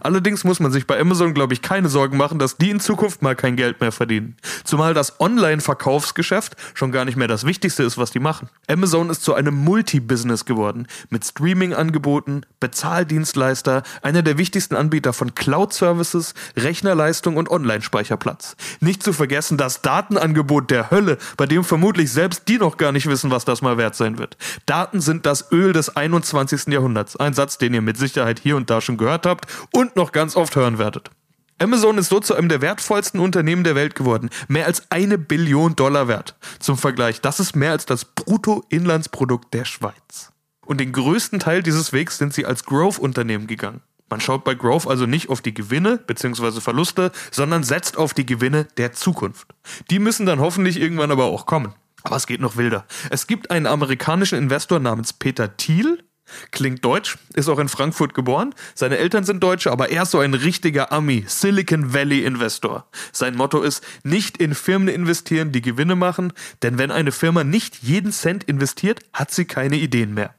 Allerdings 0.00 0.44
muss 0.44 0.60
man 0.60 0.72
sich 0.72 0.86
bei 0.86 0.98
Amazon, 0.98 1.34
glaube 1.34 1.54
ich, 1.54 1.62
keine 1.62 1.88
Sorgen 1.88 2.16
machen, 2.16 2.38
dass 2.38 2.56
die 2.56 2.70
in 2.70 2.80
Zukunft 2.80 3.22
mal 3.22 3.36
kein 3.36 3.56
Geld 3.56 3.80
mehr 3.80 3.92
verdienen. 3.92 4.36
Zumal 4.64 4.94
das 4.94 5.20
Online-Verkaufsgeschäft 5.20 6.56
schon 6.74 6.92
gar 6.92 7.04
nicht 7.04 7.16
mehr 7.16 7.28
das 7.28 7.44
Wichtigste 7.44 7.82
ist, 7.82 7.98
was 7.98 8.10
die 8.10 8.18
machen. 8.18 8.48
Amazon 8.68 9.10
ist 9.10 9.22
zu 9.22 9.34
einem 9.34 9.54
Multi-Business 9.54 10.44
geworden. 10.44 10.86
Mit 11.10 11.24
Streaming-Angeboten, 11.24 12.42
Bezahldienstleister, 12.60 13.82
einer 14.02 14.22
der 14.22 14.38
wichtigsten 14.38 14.76
Anbieter 14.76 15.12
von 15.12 15.34
Cloud-Services, 15.34 16.34
Rechnerleistung 16.56 17.36
und 17.36 17.50
Online-Speicherplatz. 17.50 18.56
Nicht 18.80 19.02
zu 19.02 19.12
vergessen 19.12 19.58
das 19.58 19.82
Datenangebot 19.82 20.70
der 20.70 20.90
Hölle, 20.90 21.18
bei 21.36 21.46
dem 21.46 21.64
vermutlich 21.64 22.12
selbst 22.12 22.48
die 22.48 22.58
noch 22.58 22.76
gar 22.76 22.92
nicht 22.92 23.06
wissen, 23.06 23.30
was 23.30 23.44
das 23.44 23.62
mal 23.62 23.78
wert 23.78 23.94
sein 23.94 24.18
wird. 24.18 24.36
Daten 24.66 25.00
sind 25.00 25.26
das 25.26 25.52
Öl 25.52 25.72
des 25.72 25.96
21. 25.96 26.66
Jahrhunderts. 26.68 27.16
Ein 27.16 27.34
Satz, 27.34 27.58
den 27.58 27.74
ihr 27.74 27.82
mit 27.82 27.96
Sicherheit 27.98 28.38
hier 28.38 28.56
und 28.56 28.70
da 28.70 28.80
schon 28.80 28.96
gehört 28.96 29.26
habt 29.26 29.46
und 29.72 29.96
noch 29.96 30.12
ganz 30.12 30.36
oft 30.36 30.56
hören 30.56 30.78
werdet. 30.78 31.10
Amazon 31.58 31.96
ist 31.96 32.10
so 32.10 32.20
zu 32.20 32.34
einem 32.34 32.50
der 32.50 32.60
wertvollsten 32.60 33.18
Unternehmen 33.18 33.64
der 33.64 33.74
Welt 33.74 33.94
geworden. 33.94 34.28
Mehr 34.46 34.66
als 34.66 34.90
eine 34.90 35.16
Billion 35.16 35.74
Dollar 35.74 36.06
wert. 36.06 36.36
Zum 36.58 36.76
Vergleich, 36.76 37.22
das 37.22 37.40
ist 37.40 37.56
mehr 37.56 37.72
als 37.72 37.86
das 37.86 38.04
Bruttoinlandsprodukt 38.04 39.54
der 39.54 39.64
Schweiz. 39.64 40.32
Und 40.66 40.80
den 40.80 40.92
größten 40.92 41.38
Teil 41.38 41.62
dieses 41.62 41.94
Wegs 41.94 42.18
sind 42.18 42.34
sie 42.34 42.44
als 42.44 42.64
Growth-Unternehmen 42.64 43.46
gegangen. 43.46 43.80
Man 44.10 44.20
schaut 44.20 44.44
bei 44.44 44.54
Growth 44.54 44.86
also 44.86 45.06
nicht 45.06 45.30
auf 45.30 45.40
die 45.40 45.54
Gewinne 45.54 45.98
bzw. 45.98 46.60
Verluste, 46.60 47.10
sondern 47.30 47.64
setzt 47.64 47.96
auf 47.96 48.12
die 48.14 48.26
Gewinne 48.26 48.66
der 48.76 48.92
Zukunft. 48.92 49.48
Die 49.90 49.98
müssen 49.98 50.26
dann 50.26 50.40
hoffentlich 50.40 50.78
irgendwann 50.78 51.10
aber 51.10 51.24
auch 51.24 51.46
kommen. 51.46 51.74
Aber 52.02 52.16
es 52.16 52.26
geht 52.26 52.40
noch 52.40 52.56
wilder. 52.56 52.84
Es 53.10 53.26
gibt 53.26 53.50
einen 53.50 53.66
amerikanischen 53.66 54.38
Investor 54.38 54.78
namens 54.78 55.12
Peter 55.12 55.56
Thiel, 55.56 56.04
Klingt 56.50 56.84
deutsch, 56.84 57.18
ist 57.34 57.48
auch 57.48 57.58
in 57.58 57.68
Frankfurt 57.68 58.14
geboren. 58.14 58.54
Seine 58.74 58.98
Eltern 58.98 59.24
sind 59.24 59.42
Deutsche, 59.42 59.70
aber 59.70 59.90
er 59.90 60.02
ist 60.02 60.10
so 60.10 60.18
ein 60.18 60.34
richtiger 60.34 60.92
Ami, 60.92 61.24
Silicon 61.26 61.92
Valley 61.94 62.24
Investor. 62.24 62.86
Sein 63.12 63.36
Motto 63.36 63.62
ist, 63.62 63.84
nicht 64.02 64.38
in 64.38 64.54
Firmen 64.54 64.88
investieren, 64.88 65.52
die 65.52 65.62
Gewinne 65.62 65.96
machen, 65.96 66.32
denn 66.62 66.78
wenn 66.78 66.90
eine 66.90 67.12
Firma 67.12 67.44
nicht 67.44 67.82
jeden 67.82 68.12
Cent 68.12 68.44
investiert, 68.44 69.00
hat 69.12 69.30
sie 69.30 69.44
keine 69.44 69.76
Ideen 69.76 70.14
mehr. 70.14 70.34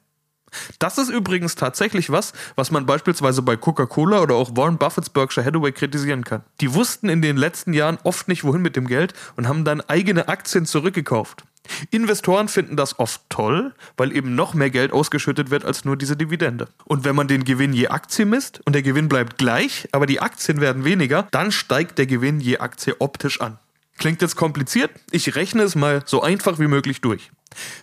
Das 0.79 0.97
ist 0.97 1.09
übrigens 1.09 1.55
tatsächlich 1.55 2.09
was, 2.09 2.33
was 2.55 2.71
man 2.71 2.85
beispielsweise 2.85 3.41
bei 3.41 3.57
Coca-Cola 3.57 4.21
oder 4.21 4.35
auch 4.35 4.55
Warren 4.55 4.77
Buffetts 4.77 5.09
Berkshire 5.09 5.45
Hathaway 5.45 5.71
kritisieren 5.71 6.23
kann. 6.23 6.43
Die 6.61 6.73
wussten 6.73 7.09
in 7.09 7.21
den 7.21 7.37
letzten 7.37 7.73
Jahren 7.73 7.97
oft 8.03 8.27
nicht, 8.27 8.43
wohin 8.43 8.61
mit 8.61 8.75
dem 8.75 8.87
Geld 8.87 9.13
und 9.35 9.47
haben 9.47 9.65
dann 9.65 9.81
eigene 9.81 10.27
Aktien 10.27 10.65
zurückgekauft. 10.65 11.43
Investoren 11.91 12.47
finden 12.47 12.75
das 12.75 12.99
oft 12.99 13.21
toll, 13.29 13.73
weil 13.95 14.15
eben 14.15 14.35
noch 14.35 14.53
mehr 14.53 14.69
Geld 14.69 14.91
ausgeschüttet 14.91 15.49
wird 15.49 15.65
als 15.65 15.85
nur 15.85 15.97
diese 15.97 16.17
Dividende. 16.17 16.67
Und 16.85 17.03
wenn 17.03 17.15
man 17.15 17.27
den 17.27 17.43
Gewinn 17.43 17.73
je 17.73 17.87
Aktie 17.87 18.25
misst 18.25 18.61
und 18.65 18.73
der 18.73 18.83
Gewinn 18.83 19.09
bleibt 19.09 19.37
gleich, 19.37 19.87
aber 19.91 20.05
die 20.05 20.19
Aktien 20.19 20.61
werden 20.61 20.85
weniger, 20.85 21.27
dann 21.31 21.51
steigt 21.51 21.97
der 21.97 22.07
Gewinn 22.07 22.39
je 22.39 22.59
Aktie 22.59 22.95
optisch 22.99 23.41
an. 23.41 23.57
Klingt 23.97 24.21
jetzt 24.21 24.35
kompliziert? 24.35 24.91
Ich 25.11 25.35
rechne 25.35 25.63
es 25.63 25.75
mal 25.75 26.03
so 26.05 26.21
einfach 26.21 26.59
wie 26.59 26.67
möglich 26.67 27.01
durch. 27.01 27.31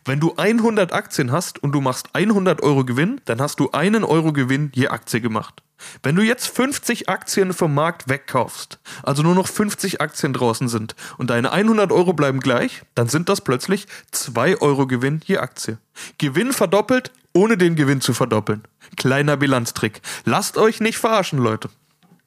Wenn 0.04 0.20
du 0.20 0.34
100 0.36 0.92
Aktien 0.92 1.32
hast 1.32 1.62
und 1.62 1.72
du 1.72 1.80
machst 1.80 2.08
100 2.12 2.62
Euro 2.62 2.84
Gewinn, 2.84 3.20
dann 3.24 3.40
hast 3.40 3.60
du 3.60 3.70
einen 3.72 4.04
Euro 4.04 4.32
Gewinn 4.32 4.70
je 4.74 4.88
Aktie 4.88 5.20
gemacht. 5.20 5.62
Wenn 6.02 6.16
du 6.16 6.22
jetzt 6.22 6.46
50 6.46 7.08
Aktien 7.08 7.52
vom 7.52 7.74
Markt 7.74 8.08
wegkaufst, 8.08 8.78
also 9.02 9.22
nur 9.22 9.34
noch 9.34 9.48
50 9.48 10.00
Aktien 10.00 10.32
draußen 10.32 10.68
sind 10.68 10.94
und 11.18 11.30
deine 11.30 11.52
100 11.52 11.92
Euro 11.92 12.12
bleiben 12.12 12.40
gleich, 12.40 12.82
dann 12.94 13.08
sind 13.08 13.28
das 13.28 13.40
plötzlich 13.40 13.86
2 14.12 14.60
Euro 14.60 14.86
Gewinn 14.86 15.20
je 15.24 15.38
Aktie. 15.38 15.78
Gewinn 16.18 16.52
verdoppelt, 16.52 17.12
ohne 17.32 17.56
den 17.56 17.76
Gewinn 17.76 18.00
zu 18.00 18.14
verdoppeln. 18.14 18.62
Kleiner 18.96 19.36
Bilanztrick. 19.36 20.00
Lasst 20.24 20.56
euch 20.56 20.80
nicht 20.80 20.98
verarschen, 20.98 21.38
Leute. 21.38 21.68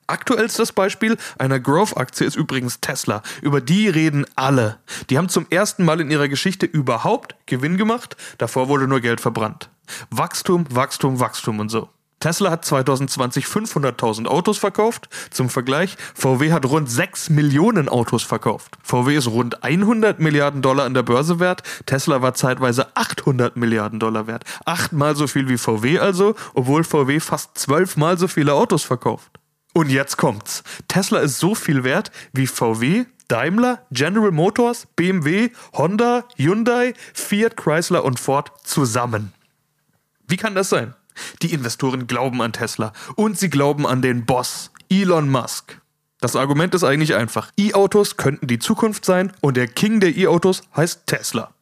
Aktuellstes 0.07 0.71
Beispiel 0.71 1.17
einer 1.37 1.59
Growth-Aktie 1.59 2.25
ist 2.25 2.37
übrigens 2.37 2.79
Tesla. 2.79 3.21
Über 3.41 3.59
die 3.59 3.89
reden 3.89 4.25
alle. 4.35 4.79
Die 5.09 5.17
haben 5.17 5.27
zum 5.27 5.45
ersten 5.49 5.83
Mal 5.83 5.99
in 5.99 6.09
ihrer 6.09 6.29
Geschichte 6.29 6.65
überhaupt 6.65 7.35
Gewinn 7.45 7.77
gemacht. 7.77 8.15
Davor 8.37 8.69
wurde 8.69 8.87
nur 8.87 9.01
Geld 9.01 9.19
verbrannt. 9.19 9.69
Wachstum, 10.09 10.65
Wachstum, 10.69 11.19
Wachstum 11.19 11.59
und 11.59 11.69
so. 11.69 11.89
Tesla 12.19 12.49
hat 12.49 12.65
2020 12.65 13.45
500.000 13.45 14.27
Autos 14.27 14.57
verkauft. 14.57 15.07
Zum 15.29 15.49
Vergleich, 15.49 15.97
VW 16.15 16.51
hat 16.51 16.65
rund 16.65 16.89
6 16.89 17.29
Millionen 17.29 17.89
Autos 17.89 18.23
verkauft. 18.23 18.77
VW 18.81 19.15
ist 19.15 19.27
rund 19.27 19.63
100 19.63 20.19
Milliarden 20.19 20.61
Dollar 20.61 20.85
an 20.85 20.95
der 20.95 21.03
Börse 21.03 21.39
wert. 21.39 21.61
Tesla 21.85 22.21
war 22.21 22.33
zeitweise 22.33 22.87
800 22.95 23.55
Milliarden 23.55 23.99
Dollar 23.99 24.25
wert. 24.25 24.45
Achtmal 24.65 25.15
so 25.15 25.27
viel 25.27 25.47
wie 25.47 25.57
VW 25.57 25.99
also, 25.99 26.35
obwohl 26.55 26.83
VW 26.83 27.19
fast 27.19 27.57
zwölfmal 27.57 28.17
so 28.17 28.27
viele 28.27 28.53
Autos 28.53 28.83
verkauft. 28.83 29.37
Und 29.77 29.91
jetzt 29.91 30.17
kommt's. 30.17 30.63
Tesla 30.87 31.19
ist 31.19 31.37
so 31.37 31.53
viel 31.53 31.83
wert 31.83 32.09
wie 32.33 32.47
VW, 32.47 33.05
Daimler, 33.27 33.85
General 33.91 34.31
Motors, 34.31 34.87
BMW, 34.95 35.51
Honda, 35.73 36.25
Hyundai, 36.35 36.95
Fiat, 37.13 37.55
Chrysler 37.55 38.03
und 38.03 38.19
Ford 38.19 38.51
zusammen. 38.63 39.33
Wie 40.27 40.35
kann 40.35 40.55
das 40.55 40.69
sein? 40.69 40.95
Die 41.43 41.53
Investoren 41.53 42.07
glauben 42.07 42.41
an 42.41 42.53
Tesla 42.53 42.91
und 43.15 43.37
sie 43.37 43.51
glauben 43.51 43.85
an 43.85 44.01
den 44.01 44.25
Boss, 44.25 44.71
Elon 44.89 45.29
Musk. 45.29 45.79
Das 46.21 46.35
Argument 46.35 46.73
ist 46.73 46.83
eigentlich 46.83 47.13
einfach. 47.13 47.51
E-Autos 47.55 48.17
könnten 48.17 48.47
die 48.47 48.57
Zukunft 48.57 49.05
sein 49.05 49.31
und 49.41 49.57
der 49.57 49.67
King 49.67 49.99
der 49.99 50.17
E-Autos 50.17 50.63
heißt 50.75 51.05
Tesla. 51.05 51.53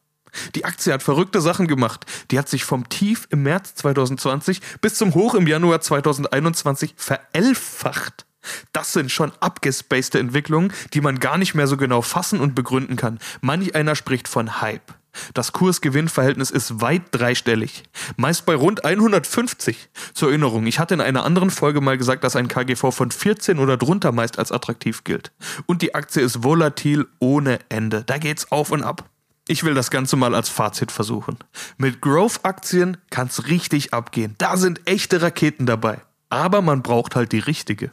Die 0.54 0.64
Aktie 0.64 0.92
hat 0.92 1.02
verrückte 1.02 1.40
Sachen 1.40 1.66
gemacht. 1.66 2.06
Die 2.30 2.38
hat 2.38 2.48
sich 2.48 2.64
vom 2.64 2.88
Tief 2.88 3.26
im 3.30 3.42
März 3.42 3.74
2020 3.76 4.60
bis 4.80 4.94
zum 4.94 5.14
Hoch 5.14 5.34
im 5.34 5.46
Januar 5.46 5.80
2021 5.80 6.94
verelfacht. 6.96 8.26
Das 8.72 8.92
sind 8.92 9.10
schon 9.10 9.32
abgespacede 9.40 10.18
Entwicklungen, 10.18 10.72
die 10.94 11.00
man 11.00 11.18
gar 11.18 11.38
nicht 11.38 11.54
mehr 11.54 11.66
so 11.66 11.76
genau 11.76 12.02
fassen 12.02 12.40
und 12.40 12.54
begründen 12.54 12.96
kann. 12.96 13.18
Manch 13.40 13.74
einer 13.74 13.96
spricht 13.96 14.28
von 14.28 14.60
Hype. 14.60 14.94
Das 15.34 15.52
Kurs-Gewinn-Verhältnis 15.52 16.50
ist 16.50 16.80
weit 16.80 17.02
dreistellig. 17.10 17.84
Meist 18.16 18.44
bei 18.46 18.54
rund 18.54 18.84
150. 18.84 19.88
Zur 20.12 20.28
Erinnerung, 20.28 20.66
ich 20.66 20.78
hatte 20.78 20.94
in 20.94 21.00
einer 21.00 21.24
anderen 21.24 21.50
Folge 21.50 21.80
mal 21.80 21.96
gesagt, 21.96 22.24
dass 22.24 22.36
ein 22.36 22.48
KGV 22.48 22.90
von 22.90 23.10
14 23.10 23.58
oder 23.58 23.76
drunter 23.76 24.12
meist 24.12 24.38
als 24.38 24.52
attraktiv 24.52 25.04
gilt. 25.04 25.32
Und 25.66 25.82
die 25.82 25.94
Aktie 25.94 26.22
ist 26.22 26.42
volatil 26.42 27.06
ohne 27.18 27.60
Ende. 27.68 28.04
Da 28.04 28.18
geht's 28.18 28.52
auf 28.52 28.70
und 28.70 28.82
ab. 28.82 29.08
Ich 29.48 29.62
will 29.62 29.74
das 29.74 29.90
Ganze 29.90 30.16
mal 30.16 30.34
als 30.34 30.48
Fazit 30.48 30.90
versuchen. 30.90 31.38
Mit 31.78 32.00
Growth-Aktien 32.00 32.96
kann's 33.10 33.46
richtig 33.46 33.94
abgehen. 33.94 34.34
Da 34.38 34.56
sind 34.56 34.80
echte 34.88 35.22
Raketen 35.22 35.66
dabei. 35.66 36.00
Aber 36.28 36.62
man 36.62 36.82
braucht 36.82 37.14
halt 37.14 37.30
die 37.30 37.38
richtige. 37.38 37.92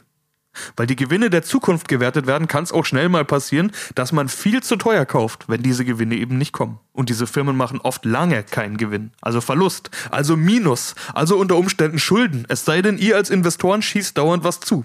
Weil 0.76 0.86
die 0.86 0.96
Gewinne 0.96 1.30
der 1.30 1.42
Zukunft 1.42 1.88
gewertet 1.88 2.26
werden, 2.26 2.48
kann 2.48 2.64
es 2.64 2.72
auch 2.72 2.84
schnell 2.84 3.08
mal 3.08 3.24
passieren, 3.24 3.72
dass 3.94 4.12
man 4.12 4.28
viel 4.28 4.62
zu 4.62 4.76
teuer 4.76 5.04
kauft, 5.04 5.48
wenn 5.48 5.62
diese 5.62 5.84
Gewinne 5.84 6.16
eben 6.16 6.38
nicht 6.38 6.52
kommen. 6.52 6.78
Und 6.92 7.08
diese 7.08 7.26
Firmen 7.26 7.56
machen 7.56 7.80
oft 7.80 8.04
lange 8.04 8.42
keinen 8.42 8.76
Gewinn, 8.76 9.12
also 9.20 9.40
Verlust, 9.40 9.90
also 10.10 10.36
Minus, 10.36 10.94
also 11.12 11.38
unter 11.38 11.56
Umständen 11.56 11.98
Schulden, 11.98 12.46
es 12.48 12.64
sei 12.64 12.82
denn, 12.82 12.98
ihr 12.98 13.16
als 13.16 13.30
Investoren 13.30 13.82
schießt 13.82 14.16
dauernd 14.16 14.44
was 14.44 14.60
zu. 14.60 14.84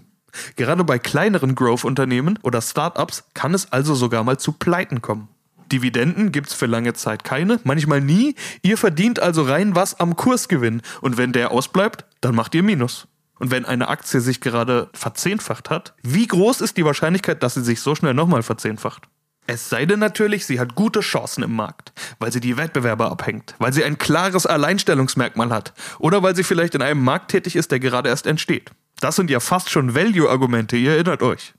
Gerade 0.55 0.83
bei 0.83 0.99
kleineren 0.99 1.55
Growth-Unternehmen 1.55 2.39
oder 2.41 2.61
Startups 2.61 3.25
kann 3.33 3.53
es 3.53 3.71
also 3.71 3.95
sogar 3.95 4.23
mal 4.23 4.37
zu 4.39 4.51
Pleiten 4.53 5.01
kommen. 5.01 5.27
Dividenden 5.71 6.31
gibt's 6.31 6.53
für 6.53 6.65
lange 6.65 6.93
Zeit 6.93 7.23
keine, 7.23 7.59
manchmal 7.63 8.01
nie. 8.01 8.35
Ihr 8.61 8.77
verdient 8.77 9.19
also 9.19 9.43
rein 9.43 9.75
was 9.75 9.99
am 9.99 10.15
Kursgewinn 10.15 10.81
und 11.01 11.17
wenn 11.17 11.31
der 11.31 11.51
ausbleibt, 11.51 12.05
dann 12.21 12.35
macht 12.35 12.55
ihr 12.55 12.63
Minus. 12.63 13.07
Und 13.39 13.51
wenn 13.51 13.65
eine 13.65 13.87
Aktie 13.87 14.19
sich 14.19 14.41
gerade 14.41 14.89
verzehnfacht 14.93 15.69
hat, 15.69 15.93
wie 16.03 16.27
groß 16.27 16.61
ist 16.61 16.75
die 16.77 16.83
Wahrscheinlichkeit, 16.83 17.41
dass 17.41 17.53
sie 17.53 17.63
sich 17.63 17.79
so 17.79 17.95
schnell 17.95 18.13
nochmal 18.13 18.43
verzehnfacht? 18.43 19.07
Es 19.47 19.67
sei 19.67 19.87
denn 19.87 19.97
natürlich, 19.97 20.45
sie 20.45 20.59
hat 20.59 20.75
gute 20.75 20.99
Chancen 20.99 21.43
im 21.43 21.55
Markt, 21.55 21.91
weil 22.19 22.31
sie 22.31 22.39
die 22.39 22.55
Wettbewerber 22.55 23.09
abhängt, 23.09 23.55
weil 23.57 23.73
sie 23.73 23.83
ein 23.83 23.97
klares 23.97 24.45
Alleinstellungsmerkmal 24.45 25.49
hat 25.49 25.73
oder 25.97 26.21
weil 26.21 26.35
sie 26.35 26.43
vielleicht 26.43 26.75
in 26.75 26.83
einem 26.83 27.03
Markt 27.03 27.31
tätig 27.31 27.55
ist, 27.55 27.71
der 27.71 27.79
gerade 27.79 28.09
erst 28.09 28.27
entsteht. 28.27 28.69
Das 28.99 29.15
sind 29.15 29.31
ja 29.31 29.39
fast 29.39 29.71
schon 29.71 29.95
Value-Argumente, 29.95 30.77
ihr 30.77 30.91
erinnert 30.91 31.23
euch. 31.23 31.53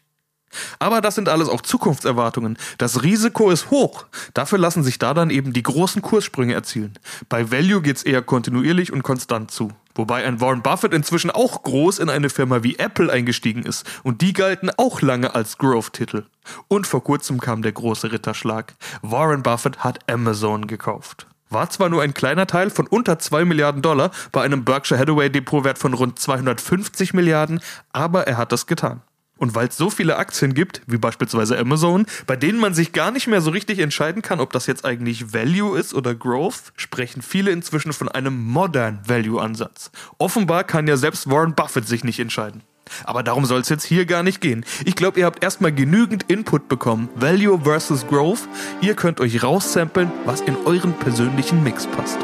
Aber 0.78 1.00
das 1.00 1.14
sind 1.14 1.28
alles 1.28 1.48
auch 1.48 1.60
Zukunftserwartungen. 1.60 2.58
Das 2.78 3.02
Risiko 3.02 3.50
ist 3.50 3.70
hoch. 3.70 4.06
Dafür 4.34 4.58
lassen 4.58 4.82
sich 4.82 4.98
da 4.98 5.14
dann 5.14 5.30
eben 5.30 5.52
die 5.52 5.62
großen 5.62 6.02
Kurssprünge 6.02 6.54
erzielen. 6.54 6.98
Bei 7.28 7.50
Value 7.50 7.82
geht's 7.82 8.02
eher 8.02 8.22
kontinuierlich 8.22 8.92
und 8.92 9.02
konstant 9.02 9.50
zu. 9.50 9.70
Wobei 9.94 10.24
ein 10.24 10.40
Warren 10.40 10.62
Buffett 10.62 10.94
inzwischen 10.94 11.30
auch 11.30 11.62
groß 11.62 11.98
in 11.98 12.08
eine 12.08 12.30
Firma 12.30 12.62
wie 12.62 12.78
Apple 12.78 13.12
eingestiegen 13.12 13.64
ist 13.64 13.84
und 14.02 14.22
die 14.22 14.32
galten 14.32 14.70
auch 14.76 15.02
lange 15.02 15.34
als 15.34 15.58
Growth-Titel. 15.58 16.24
Und 16.68 16.86
vor 16.86 17.02
kurzem 17.04 17.40
kam 17.40 17.62
der 17.62 17.72
große 17.72 18.12
Ritterschlag. 18.12 18.74
Warren 19.02 19.42
Buffett 19.42 19.78
hat 19.78 19.98
Amazon 20.08 20.66
gekauft. 20.66 21.26
War 21.50 21.68
zwar 21.68 21.88
nur 21.88 22.02
ein 22.02 22.14
kleiner 22.14 22.46
Teil 22.46 22.70
von 22.70 22.86
unter 22.86 23.18
2 23.18 23.44
Milliarden 23.44 23.82
Dollar 23.82 24.12
bei 24.30 24.42
einem 24.42 24.64
Berkshire 24.64 25.00
Hathaway 25.00 25.30
Depotwert 25.30 25.78
von 25.78 25.94
rund 25.94 26.18
250 26.18 27.12
Milliarden, 27.12 27.60
aber 27.92 28.28
er 28.28 28.36
hat 28.36 28.52
es 28.52 28.66
getan. 28.66 29.02
Und 29.40 29.54
weil 29.54 29.68
es 29.68 29.76
so 29.78 29.88
viele 29.88 30.16
Aktien 30.16 30.52
gibt, 30.52 30.82
wie 30.86 30.98
beispielsweise 30.98 31.58
Amazon, 31.58 32.04
bei 32.26 32.36
denen 32.36 32.60
man 32.60 32.74
sich 32.74 32.92
gar 32.92 33.10
nicht 33.10 33.26
mehr 33.26 33.40
so 33.40 33.50
richtig 33.50 33.78
entscheiden 33.78 34.20
kann, 34.20 34.38
ob 34.38 34.52
das 34.52 34.66
jetzt 34.66 34.84
eigentlich 34.84 35.32
Value 35.32 35.78
ist 35.78 35.94
oder 35.94 36.14
Growth, 36.14 36.72
sprechen 36.76 37.22
viele 37.22 37.50
inzwischen 37.50 37.94
von 37.94 38.08
einem 38.08 38.44
Modern 38.44 39.00
Value 39.06 39.40
Ansatz. 39.40 39.90
Offenbar 40.18 40.64
kann 40.64 40.86
ja 40.86 40.98
selbst 40.98 41.30
Warren 41.30 41.54
Buffett 41.54 41.88
sich 41.88 42.04
nicht 42.04 42.20
entscheiden. 42.20 42.62
Aber 43.04 43.22
darum 43.22 43.46
soll 43.46 43.60
es 43.60 43.70
jetzt 43.70 43.84
hier 43.84 44.04
gar 44.04 44.22
nicht 44.22 44.42
gehen. 44.42 44.64
Ich 44.84 44.94
glaube, 44.94 45.20
ihr 45.20 45.24
habt 45.26 45.42
erstmal 45.42 45.72
genügend 45.72 46.24
Input 46.24 46.68
bekommen. 46.68 47.08
Value 47.14 47.60
versus 47.62 48.06
Growth. 48.06 48.46
Ihr 48.82 48.94
könnt 48.94 49.20
euch 49.20 49.42
raussampeln, 49.42 50.12
was 50.26 50.42
in 50.42 50.56
euren 50.66 50.92
persönlichen 50.92 51.62
Mix 51.62 51.86
passt. 51.86 52.18